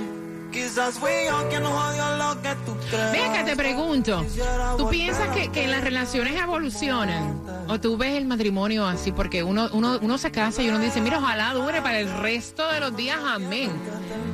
Quizás 0.50 0.94
fui 0.98 1.10
yo 1.26 1.48
quien 1.50 1.62
jodió 1.62 2.16
lo 2.16 2.40
que 2.40 2.54
tú 2.64 2.74
crees. 2.88 3.12
Mira 3.12 3.32
que 3.32 3.44
te 3.44 3.56
pregunto, 3.56 4.24
¿tú 4.78 4.88
piensas 4.88 5.28
que, 5.36 5.50
que 5.50 5.66
las 5.66 5.82
relaciones 5.82 6.40
evolucionan? 6.40 7.38
¿O 7.68 7.78
tú 7.78 7.98
ves 7.98 8.16
el 8.16 8.24
matrimonio 8.24 8.86
así? 8.86 9.12
Porque 9.12 9.42
uno, 9.42 9.68
uno, 9.72 9.98
uno 10.00 10.16
se 10.16 10.30
casa 10.30 10.62
y 10.62 10.70
uno 10.70 10.78
dice, 10.78 11.02
mira, 11.02 11.18
ojalá 11.18 11.52
dure 11.52 11.82
para 11.82 12.00
el 12.00 12.10
resto 12.20 12.66
de 12.72 12.80
los 12.80 12.96
días, 12.96 13.18
amén. 13.22 13.70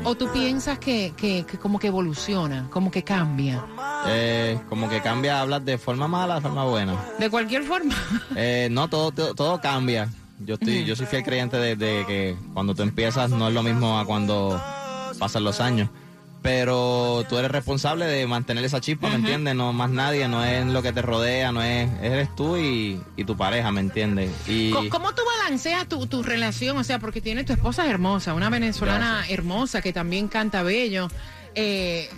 ¿O 0.04 0.14
tú 0.14 0.30
piensas 0.32 0.78
que, 0.78 1.14
que, 1.16 1.44
que 1.50 1.58
como 1.58 1.78
que 1.78 1.86
evoluciona, 1.86 2.68
como 2.70 2.90
que 2.90 3.02
cambia? 3.02 3.64
Eh, 4.06 4.58
como 4.68 4.88
que 4.88 5.00
cambia, 5.00 5.40
hablas 5.40 5.64
de 5.64 5.78
forma 5.78 6.06
mala, 6.06 6.36
de 6.36 6.40
forma 6.42 6.64
buena. 6.64 6.94
De 7.18 7.30
cualquier 7.30 7.64
forma. 7.64 7.94
Eh, 8.36 8.68
no, 8.70 8.88
todo, 8.88 9.12
todo, 9.12 9.34
todo 9.34 9.60
cambia. 9.60 10.08
Yo 10.40 10.54
estoy, 10.54 10.84
yo 10.84 10.94
soy 10.96 11.06
fiel 11.06 11.22
creyente 11.22 11.56
de, 11.56 11.76
de 11.76 12.04
que 12.06 12.36
cuando 12.52 12.74
tú 12.74 12.82
empiezas 12.82 13.30
no 13.30 13.48
es 13.48 13.54
lo 13.54 13.62
mismo 13.62 13.98
a 13.98 14.04
cuando 14.04 14.60
pasan 15.18 15.44
los 15.44 15.60
años. 15.60 15.88
Pero 16.44 17.24
tú 17.26 17.38
eres 17.38 17.50
responsable 17.50 18.04
de 18.04 18.26
mantener 18.26 18.62
esa 18.66 18.78
chispa, 18.78 19.08
¿me 19.08 19.14
entiendes? 19.14 19.54
No 19.54 19.72
más 19.72 19.88
nadie, 19.88 20.28
no 20.28 20.44
es 20.44 20.66
lo 20.66 20.82
que 20.82 20.92
te 20.92 21.00
rodea, 21.00 21.52
no 21.52 21.62
es, 21.62 21.88
eres 22.02 22.36
tú 22.36 22.58
y, 22.58 23.00
y 23.16 23.24
tu 23.24 23.34
pareja, 23.34 23.72
¿me 23.72 23.80
entiendes? 23.80 24.30
Y 24.46 24.70
¿Cómo 24.90 25.14
tú 25.14 25.22
balanceas 25.38 25.88
tu, 25.88 26.06
tu 26.06 26.22
relación? 26.22 26.76
O 26.76 26.84
sea, 26.84 26.98
porque 26.98 27.22
tienes 27.22 27.46
tu 27.46 27.54
esposa 27.54 27.88
hermosa, 27.88 28.34
una 28.34 28.50
venezolana 28.50 29.24
hermosa 29.26 29.80
que 29.80 29.94
también 29.94 30.28
canta 30.28 30.62
bello. 30.62 31.08
Eh, 31.54 32.10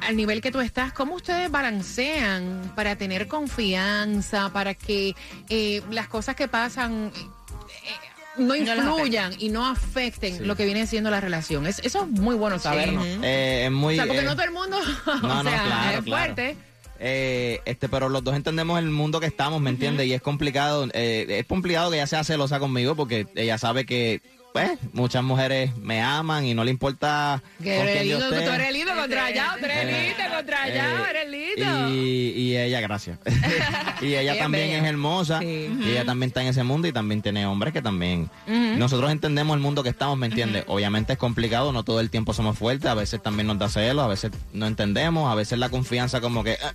al 0.00 0.16
nivel 0.16 0.40
que 0.40 0.50
tú 0.50 0.60
estás, 0.60 0.92
¿cómo 0.92 1.14
ustedes 1.14 1.48
balancean 1.48 2.72
para 2.74 2.96
tener 2.96 3.28
confianza, 3.28 4.52
para 4.52 4.74
que 4.74 5.14
eh, 5.48 5.82
las 5.92 6.08
cosas 6.08 6.34
que 6.34 6.48
pasan 6.48 7.12
eh, 7.14 8.15
no 8.38 8.54
influyan 8.54 9.32
y 9.38 9.48
no 9.48 9.66
afecten 9.66 10.46
lo 10.46 10.56
que 10.56 10.64
viene 10.64 10.86
siendo 10.86 11.10
la 11.10 11.20
relación? 11.20 11.66
Es- 11.66 11.80
eso 11.80 12.02
es 12.02 12.08
muy 12.08 12.34
bueno 12.36 12.58
saberlo. 12.58 13.02
Eh, 13.04 13.64
es 13.66 13.70
muy... 13.72 13.94
o 13.94 13.96
sea, 13.96 14.06
porque 14.06 14.20
eh, 14.22 14.24
no 14.24 14.34
todo 14.34 14.44
el 14.44 14.52
mundo, 14.52 14.78
o 15.06 15.14
no, 15.16 15.42
no, 15.42 15.50
claro, 15.50 15.98
es 15.98 16.04
claro. 16.04 16.04
fuerte. 16.04 16.56
Eh, 16.98 17.60
este, 17.66 17.88
pero 17.90 18.08
los 18.08 18.24
dos 18.24 18.34
entendemos 18.34 18.78
el 18.78 18.86
mundo 18.90 19.20
que 19.20 19.26
estamos, 19.26 19.60
¿me 19.60 19.68
entiendes? 19.70 20.06
Y 20.06 20.14
es 20.14 20.22
complicado, 20.22 20.88
eh, 20.94 21.26
es 21.28 21.46
complicado 21.46 21.90
que 21.90 21.96
ella 21.98 22.06
sea 22.06 22.24
celosa 22.24 22.58
conmigo 22.58 22.96
porque 22.96 23.26
ella 23.34 23.58
sabe 23.58 23.84
que, 23.84 24.22
pues, 24.56 24.78
muchas 24.94 25.22
mujeres 25.22 25.76
me 25.76 26.00
aman 26.00 26.46
y 26.46 26.54
no 26.54 26.64
le 26.64 26.70
importa 26.70 27.42
Que 27.62 27.78
eres 27.78 28.06
yo 28.06 28.18
lindo, 28.18 28.28
tú 28.30 28.34
esté. 28.36 28.54
eres 28.54 28.72
lindo 28.72 28.94
contra 28.94 29.24
allá, 29.26 29.54
tú 29.58 29.64
eres 29.66 29.76
Eh, 29.84 30.14
lindo 30.16 30.34
contra 30.34 30.62
allá, 30.62 30.84
eh, 30.86 31.10
eres 31.10 31.30
lindo. 31.30 31.88
Y, 31.90 32.30
y 32.30 32.56
ella, 32.56 32.80
gracias. 32.80 33.18
y 34.00 34.14
ella, 34.14 34.38
también 34.38 34.68
bella. 34.68 34.78
es 34.78 34.84
hermosa. 34.84 35.40
Sí. 35.40 35.68
Y 35.80 35.90
ella 35.90 36.06
también 36.06 36.28
está 36.28 36.40
en 36.40 36.48
ese 36.48 36.62
mundo 36.62 36.88
y 36.88 36.92
también 36.92 37.20
tiene 37.20 37.44
hombres 37.44 37.74
que 37.74 37.82
también. 37.82 38.30
Nosotros 38.46 39.10
entendemos 39.10 39.54
el 39.54 39.60
mundo 39.60 39.82
que 39.82 39.90
estamos, 39.90 40.16
¿me 40.16 40.26
entiendes? 40.26 40.64
Obviamente 40.68 41.12
es 41.12 41.18
complicado, 41.18 41.72
no 41.72 41.82
todo 41.84 42.00
el 42.00 42.08
tiempo 42.08 42.32
somos 42.32 42.56
fuertes, 42.56 42.90
a 42.90 42.94
veces 42.94 43.22
también 43.22 43.46
nos 43.48 43.58
da 43.58 43.68
celos, 43.68 44.04
a 44.04 44.08
veces 44.08 44.30
no 44.54 44.66
entendemos, 44.66 45.30
a 45.30 45.34
veces 45.34 45.58
la 45.58 45.68
confianza 45.68 46.20
como 46.22 46.42
que... 46.44 46.56
ah, 46.64 46.72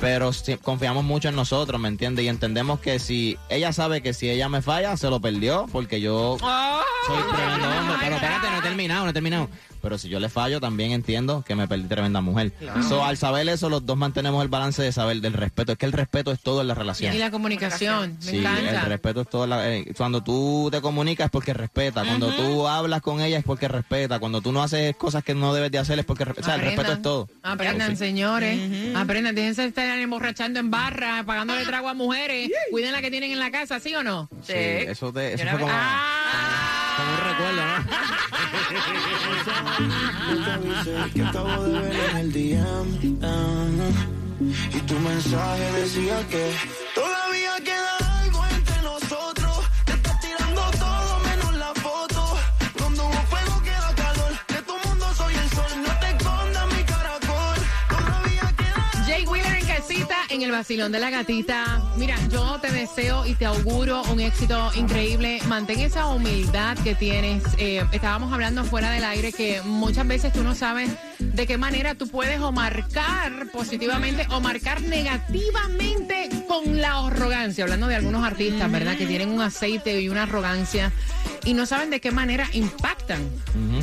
pero 0.00 0.32
sí, 0.32 0.56
confiamos 0.56 1.04
mucho 1.04 1.28
en 1.28 1.36
nosotros, 1.36 1.80
¿me 1.80 1.88
entiendes? 1.88 2.24
Y 2.24 2.28
entendemos 2.28 2.80
que 2.80 2.98
si 2.98 3.36
ella 3.48 3.72
sabe 3.72 4.02
que 4.02 4.14
si 4.14 4.30
ella 4.30 4.48
me 4.48 4.62
falla, 4.62 4.96
se 4.96 5.10
lo 5.10 5.20
perdió, 5.20 5.66
porque 5.70 6.00
yo 6.00 6.38
soy 6.38 7.22
tremendo 7.34 7.68
hombre. 7.68 7.96
Pero 8.00 8.14
espérate, 8.16 8.50
no 8.50 8.58
he 8.58 8.62
terminado, 8.62 9.04
no 9.04 9.10
he 9.10 9.12
terminado. 9.12 9.48
Pero 9.82 9.98
si 9.98 10.08
yo 10.08 10.20
le 10.20 10.28
fallo, 10.28 10.60
también 10.60 10.92
entiendo 10.92 11.42
que 11.46 11.54
me 11.54 11.66
perdí 11.66 11.84
tremenda 11.88 12.20
mujer. 12.20 12.52
Claro. 12.52 12.82
So, 12.82 13.04
al 13.04 13.16
saber 13.16 13.48
eso, 13.48 13.68
los 13.68 13.84
dos 13.86 13.96
mantenemos 13.96 14.42
el 14.42 14.48
balance 14.48 14.82
de 14.82 14.92
saber 14.92 15.20
del 15.20 15.32
respeto. 15.32 15.72
Es 15.72 15.78
que 15.78 15.86
el 15.86 15.92
respeto 15.92 16.32
es 16.32 16.40
todo 16.40 16.60
en 16.60 16.68
la 16.68 16.74
relación. 16.74 17.14
Y 17.14 17.18
la 17.18 17.30
comunicación, 17.30 18.16
me 18.24 18.30
Sí, 18.30 18.36
el 18.44 18.80
respeto 18.86 19.22
es 19.22 19.30
todo. 19.30 19.46
la- 19.46 19.68
eh, 19.70 19.92
cuando 19.96 20.22
tú 20.22 20.68
te 20.70 20.80
comunicas 20.80 21.26
es 21.26 21.30
porque 21.30 21.54
respeta. 21.54 22.02
Cuando 22.04 22.32
tú 22.34 22.68
hablas 22.68 23.00
con 23.02 23.20
ella 23.20 23.38
es 23.38 23.44
porque 23.44 23.68
respeta. 23.68 24.18
Cuando 24.18 24.40
tú 24.40 24.52
no 24.52 24.62
haces 24.62 24.94
cosas 24.96 25.24
que 25.24 25.34
no 25.34 25.54
debes 25.54 25.70
de 25.70 25.78
hacer 25.78 25.98
es 25.98 26.04
porque 26.04 26.24
respe- 26.26 26.40
o 26.40 26.44
sea, 26.44 26.54
el 26.56 26.60
respeto 26.62 26.92
es 26.92 27.02
todo. 27.02 27.28
Aprendan, 27.42 27.90
Sí. 27.92 27.96
señores. 27.96 28.58
Aprendan, 28.96 29.34
déjense 29.34 29.64
estar 29.64 29.98
emborrachando 29.98 30.60
en 30.60 30.70
barra, 30.70 31.22
pagándole 31.24 31.64
trago 31.64 31.88
a 31.88 31.94
mujeres. 31.94 32.50
Cuiden 32.70 32.92
la 32.92 33.00
que 33.00 33.10
tienen 33.10 33.30
en 33.32 33.38
la 33.38 33.50
casa, 33.50 33.80
¿sí 33.80 33.94
o 33.94 34.02
no? 34.02 34.28
Sí, 34.42 34.52
eso, 34.54 35.12
te, 35.12 35.34
eso 35.34 35.42
fue 35.44 35.52
no- 35.52 35.58
como, 35.60 35.72
Ah. 35.74 36.94
como 36.96 37.10
un 37.10 37.18
recuerdo, 37.30 37.62
que 41.14 41.22
acabo 41.22 41.64
de 41.64 41.80
ver 41.80 42.10
en 42.10 42.16
el 42.16 42.32
DM 42.32 43.18
ah, 43.22 43.66
Y 44.74 44.80
tu 44.80 44.94
mensaje 44.94 45.72
decía 45.80 46.26
que 46.28 46.52
en 60.40 60.44
el 60.44 60.52
vacilón 60.52 60.90
de 60.90 61.00
la 61.00 61.10
gatita. 61.10 61.82
Mira, 61.96 62.16
yo 62.30 62.58
te 62.60 62.72
deseo 62.72 63.26
y 63.26 63.34
te 63.34 63.44
auguro 63.44 64.02
un 64.04 64.20
éxito 64.20 64.70
increíble. 64.74 65.38
Mantén 65.46 65.80
esa 65.80 66.06
humildad 66.06 66.78
que 66.78 66.94
tienes. 66.94 67.42
Eh, 67.58 67.84
estábamos 67.92 68.32
hablando 68.32 68.64
fuera 68.64 68.90
del 68.90 69.04
aire 69.04 69.32
que 69.32 69.60
muchas 69.62 70.06
veces 70.06 70.32
tú 70.32 70.42
no 70.42 70.54
sabes 70.54 70.90
de 71.18 71.46
qué 71.46 71.58
manera 71.58 71.94
tú 71.94 72.08
puedes 72.08 72.40
o 72.40 72.52
marcar 72.52 73.50
positivamente 73.52 74.26
o 74.30 74.40
marcar 74.40 74.80
negativamente 74.80 76.19
con 76.64 76.80
la 76.80 77.06
arrogancia. 77.06 77.64
Hablando 77.64 77.86
de 77.86 77.96
algunos 77.96 78.24
artistas, 78.24 78.70
¿verdad? 78.70 78.96
Que 78.96 79.06
tienen 79.06 79.30
un 79.30 79.40
aceite 79.40 80.00
y 80.00 80.08
una 80.08 80.24
arrogancia 80.24 80.92
y 81.44 81.54
no 81.54 81.66
saben 81.66 81.90
de 81.90 82.00
qué 82.00 82.10
manera 82.10 82.46
impactan 82.52 83.20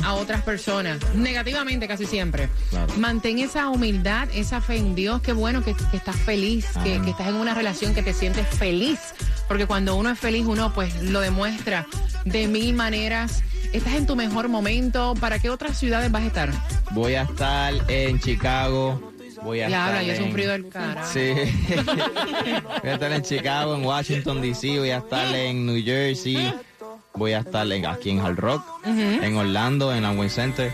a 0.04 0.14
otras 0.14 0.42
personas. 0.42 0.98
Negativamente 1.14 1.88
casi 1.88 2.06
siempre. 2.06 2.48
Claro. 2.70 2.92
Mantén 2.96 3.38
esa 3.38 3.68
humildad, 3.68 4.28
esa 4.34 4.60
fe 4.60 4.76
en 4.76 4.94
Dios. 4.94 5.20
Qué 5.22 5.32
bueno 5.32 5.62
que, 5.62 5.74
que 5.74 5.96
estás 5.96 6.16
feliz, 6.16 6.66
que, 6.84 7.00
que 7.00 7.10
estás 7.10 7.28
en 7.28 7.34
una 7.34 7.54
relación 7.54 7.94
que 7.94 8.02
te 8.02 8.12
sientes 8.12 8.46
feliz. 8.46 8.98
Porque 9.46 9.66
cuando 9.66 9.96
uno 9.96 10.10
es 10.10 10.18
feliz, 10.18 10.44
uno 10.46 10.72
pues 10.72 11.02
lo 11.02 11.20
demuestra 11.20 11.86
de 12.24 12.48
mil 12.48 12.74
maneras. 12.74 13.42
Estás 13.72 13.94
en 13.94 14.06
tu 14.06 14.16
mejor 14.16 14.48
momento. 14.48 15.14
¿Para 15.20 15.38
qué 15.38 15.50
otras 15.50 15.78
ciudades 15.78 16.10
vas 16.10 16.22
a 16.22 16.26
estar? 16.26 16.50
Voy 16.92 17.14
a 17.14 17.22
estar 17.22 17.74
en 17.88 18.20
Chicago. 18.20 19.12
Voy 19.42 19.60
a 19.60 19.68
Ya 19.68 19.76
estar 19.78 19.88
habla, 19.96 20.02
y 20.02 20.10
es 20.10 20.18
un 20.20 20.26
en- 20.26 20.32
frío 20.32 20.50
del 20.50 20.68
cara. 20.68 21.04
Sí. 21.06 21.32
voy 22.82 22.90
a 22.90 22.94
estar 22.94 23.12
en 23.12 23.22
Chicago, 23.22 23.74
en 23.74 23.84
Washington, 23.84 24.40
D.C., 24.40 24.78
voy 24.78 24.90
a 24.90 24.98
estar 24.98 25.34
en 25.34 25.66
New 25.66 25.82
Jersey, 25.84 26.52
voy 27.14 27.32
a 27.32 27.38
estar 27.40 27.70
en- 27.70 27.86
aquí 27.86 28.10
en 28.10 28.20
Hard 28.20 28.36
Rock, 28.36 28.62
en 28.84 29.36
Orlando, 29.36 29.94
en 29.94 30.04
Amway 30.04 30.28
Center. 30.30 30.72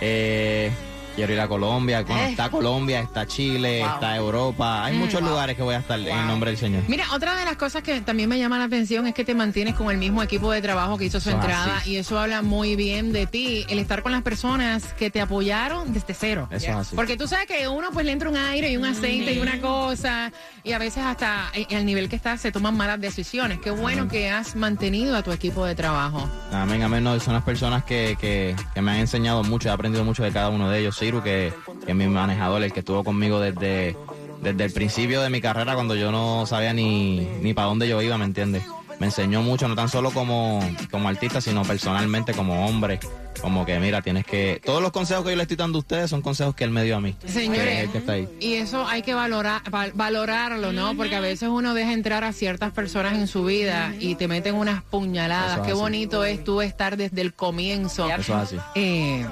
Eh, 0.00 0.70
quiero 1.16 1.32
ir 1.32 1.40
a 1.40 1.48
Colombia. 1.48 2.02
Bueno, 2.02 2.22
Eh. 2.22 2.30
está 2.30 2.48
Colombia, 2.50 3.00
está 3.00 3.26
Chile, 3.26 3.80
Wow. 3.82 3.94
está 3.94 4.16
Europa. 4.16 4.84
Hay 4.84 4.94
Mm. 4.94 4.98
muchos 4.98 5.20
Wow. 5.20 5.30
lugares 5.30 5.56
que 5.56 5.62
voy 5.62 5.74
a 5.74 5.78
estar 5.78 5.98
en 5.98 6.26
nombre 6.28 6.50
del 6.50 6.58
Señor. 6.58 6.84
Mira, 6.86 7.04
otra 7.14 7.34
de 7.36 7.44
las 7.44 7.56
cosas 7.56 7.82
que 7.82 8.00
también 8.02 8.28
me 8.28 8.38
llama 8.38 8.58
la 8.58 8.64
atención 8.64 9.06
es 9.08 9.14
que 9.14 9.24
te 9.24 9.34
mantienes 9.34 9.74
con 9.74 9.90
el 9.90 9.96
mismo 9.98 10.22
equipo 10.22 10.52
de 10.52 10.62
trabajo 10.62 10.96
que 10.98 11.06
hizo 11.06 11.18
su 11.18 11.30
Eso 11.30 11.38
entrada 11.38 11.82
y 11.84 11.96
eso 11.96 12.18
habla 12.20 12.42
muy 12.42 12.76
bien 12.76 13.12
de 13.12 13.26
ti, 13.26 13.64
el 13.68 13.78
estar 13.78 14.02
con 14.02 14.12
las 14.12 14.22
personas 14.22 14.92
que 14.94 15.10
te 15.10 15.20
apoyaron 15.20 15.92
desde 15.92 16.14
cero. 16.14 16.46
Eso 16.52 16.66
es 16.70 16.76
así. 16.76 16.94
Porque 16.96 17.16
tú 17.16 17.26
sabes 17.26 17.46
que 17.46 17.66
uno 17.66 17.88
pues 17.92 18.04
le 18.06 18.12
entra 18.12 18.28
un 18.28 18.36
aire 18.36 18.70
y 18.70 18.76
un 18.76 18.84
aceite 18.84 19.32
y 19.32 19.38
una 19.38 19.60
cosa 19.60 20.30
y 20.62 20.72
a 20.72 20.78
veces 20.78 21.02
hasta 21.04 21.48
al 21.74 21.86
nivel 21.86 22.08
que 22.08 22.16
estás 22.16 22.40
se 22.40 22.52
toman 22.52 22.76
malas 22.76 23.00
decisiones. 23.00 23.58
Qué 23.58 23.70
bueno 23.70 24.06
que 24.08 24.30
has 24.30 24.54
mantenido 24.54 25.16
a 25.16 25.22
tu 25.22 25.32
equipo 25.32 25.64
de 25.64 25.74
trabajo. 25.74 26.28
Amén, 26.52 26.82
amén. 26.82 27.02
No, 27.02 27.18
son 27.20 27.34
las 27.34 27.42
personas 27.42 27.84
que, 27.84 28.16
que, 28.20 28.54
que 28.74 28.82
me 28.82 28.90
han 28.92 28.98
enseñado 28.98 29.42
mucho, 29.44 29.68
he 29.68 29.72
aprendido 29.72 30.04
mucho 30.04 30.22
de 30.22 30.32
cada 30.32 30.48
uno 30.50 30.68
de 30.68 30.80
ellos. 30.80 30.96
Que, 31.22 31.52
que 31.84 31.92
es 31.92 31.96
mi 31.96 32.06
manejador, 32.06 32.62
el 32.62 32.72
que 32.72 32.80
estuvo 32.80 33.02
conmigo 33.04 33.40
desde, 33.40 33.96
desde 34.42 34.64
el 34.64 34.72
principio 34.72 35.20
de 35.22 35.30
mi 35.30 35.40
carrera, 35.40 35.74
cuando 35.74 35.94
yo 35.94 36.10
no 36.12 36.46
sabía 36.46 36.72
ni, 36.72 37.20
ni 37.42 37.54
para 37.54 37.68
dónde 37.68 37.88
yo 37.88 38.00
iba, 38.02 38.18
¿me 38.18 38.24
entiendes? 38.24 38.64
Me 38.98 39.06
enseñó 39.06 39.42
mucho, 39.42 39.68
no 39.68 39.74
tan 39.74 39.90
solo 39.90 40.10
como, 40.10 40.58
como 40.90 41.08
artista, 41.08 41.42
sino 41.42 41.62
personalmente 41.64 42.32
como 42.32 42.66
hombre. 42.66 42.98
Como 43.42 43.66
que, 43.66 43.78
mira, 43.78 44.00
tienes 44.00 44.24
que... 44.24 44.62
Todos 44.64 44.80
los 44.80 44.90
consejos 44.90 45.22
que 45.22 45.30
yo 45.32 45.36
le 45.36 45.42
estoy 45.42 45.58
dando 45.58 45.76
a 45.76 45.80
ustedes 45.80 46.08
son 46.08 46.22
consejos 46.22 46.54
que 46.54 46.64
él 46.64 46.70
me 46.70 46.82
dio 46.82 46.96
a 46.96 47.00
mí. 47.02 47.14
Es 47.22 47.32
Señores, 47.34 47.80
el 47.84 47.90
que 47.90 47.98
está 47.98 48.12
ahí. 48.12 48.26
y 48.40 48.54
eso 48.54 48.86
hay 48.86 49.02
que 49.02 49.12
valorar, 49.12 49.60
val- 49.70 49.92
valorarlo, 49.94 50.72
¿no? 50.72 50.96
Porque 50.96 51.14
a 51.14 51.20
veces 51.20 51.50
uno 51.50 51.74
deja 51.74 51.92
entrar 51.92 52.24
a 52.24 52.32
ciertas 52.32 52.72
personas 52.72 53.12
en 53.12 53.26
su 53.26 53.44
vida 53.44 53.92
y 54.00 54.14
te 54.14 54.26
meten 54.28 54.54
unas 54.54 54.82
puñaladas. 54.82 55.58
Es 55.58 55.66
Qué 55.66 55.74
bonito 55.74 56.24
es 56.24 56.42
tú 56.42 56.62
estar 56.62 56.96
desde 56.96 57.20
el 57.20 57.34
comienzo. 57.34 58.08
Eso 58.08 58.20
es 58.20 58.30
así. 58.30 58.56
eh, 58.74 59.26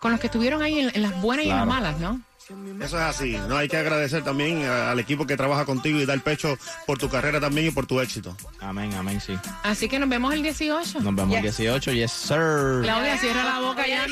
con 0.00 0.10
los 0.12 0.20
que 0.20 0.26
estuvieron 0.28 0.62
ahí 0.62 0.78
en, 0.80 0.90
en 0.94 1.02
las 1.02 1.20
buenas 1.20 1.44
y 1.46 1.50
en 1.50 1.56
las 1.56 1.66
malas, 1.66 1.98
¿no? 1.98 2.20
Eso 2.80 2.96
es 2.98 3.02
así. 3.04 3.38
No 3.48 3.56
hay 3.56 3.68
que 3.68 3.76
agradecer 3.76 4.24
también 4.24 4.64
a- 4.64 4.90
al 4.90 4.98
equipo 4.98 5.24
que 5.24 5.36
trabaja 5.36 5.64
contigo 5.64 6.00
y 6.00 6.06
dar 6.06 6.20
pecho 6.20 6.58
por 6.84 6.98
tu 6.98 7.08
carrera 7.08 7.38
también 7.38 7.68
y 7.68 7.70
por 7.70 7.86
tu 7.86 8.00
éxito. 8.00 8.36
Amén, 8.58 8.92
amén, 8.94 9.20
sí. 9.20 9.38
Así 9.62 9.88
que 9.88 10.00
nos 10.00 10.08
vemos 10.08 10.34
el 10.34 10.42
18. 10.42 11.00
Nos 11.00 11.14
vemos 11.14 11.36
el 11.36 11.42
18, 11.42 11.92
yes, 11.92 12.10
sir. 12.10 12.80
Claudia, 12.82 13.16
cierra 13.18 13.44
la 13.44 13.60
boca 13.60 13.86
ya. 13.86 14.04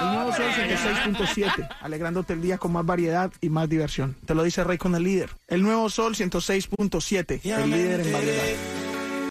El 0.00 0.06
nuevo 0.14 0.32
Sol 0.34 0.50
106.7, 0.52 1.68
alegrándote 1.80 2.32
el 2.34 2.42
día 2.42 2.58
con 2.58 2.72
más 2.72 2.84
variedad 2.84 3.32
y 3.40 3.48
más 3.48 3.68
diversión. 3.68 4.14
Te 4.26 4.34
lo 4.34 4.42
dice 4.42 4.62
Rey 4.64 4.76
con 4.78 4.94
el 4.94 5.02
líder. 5.04 5.30
El 5.48 5.62
nuevo 5.62 5.88
Sol 5.88 6.14
106.7, 6.14 7.40
el 7.42 7.70
líder 7.70 8.00
en 8.00 8.12
variedad. 8.12 8.42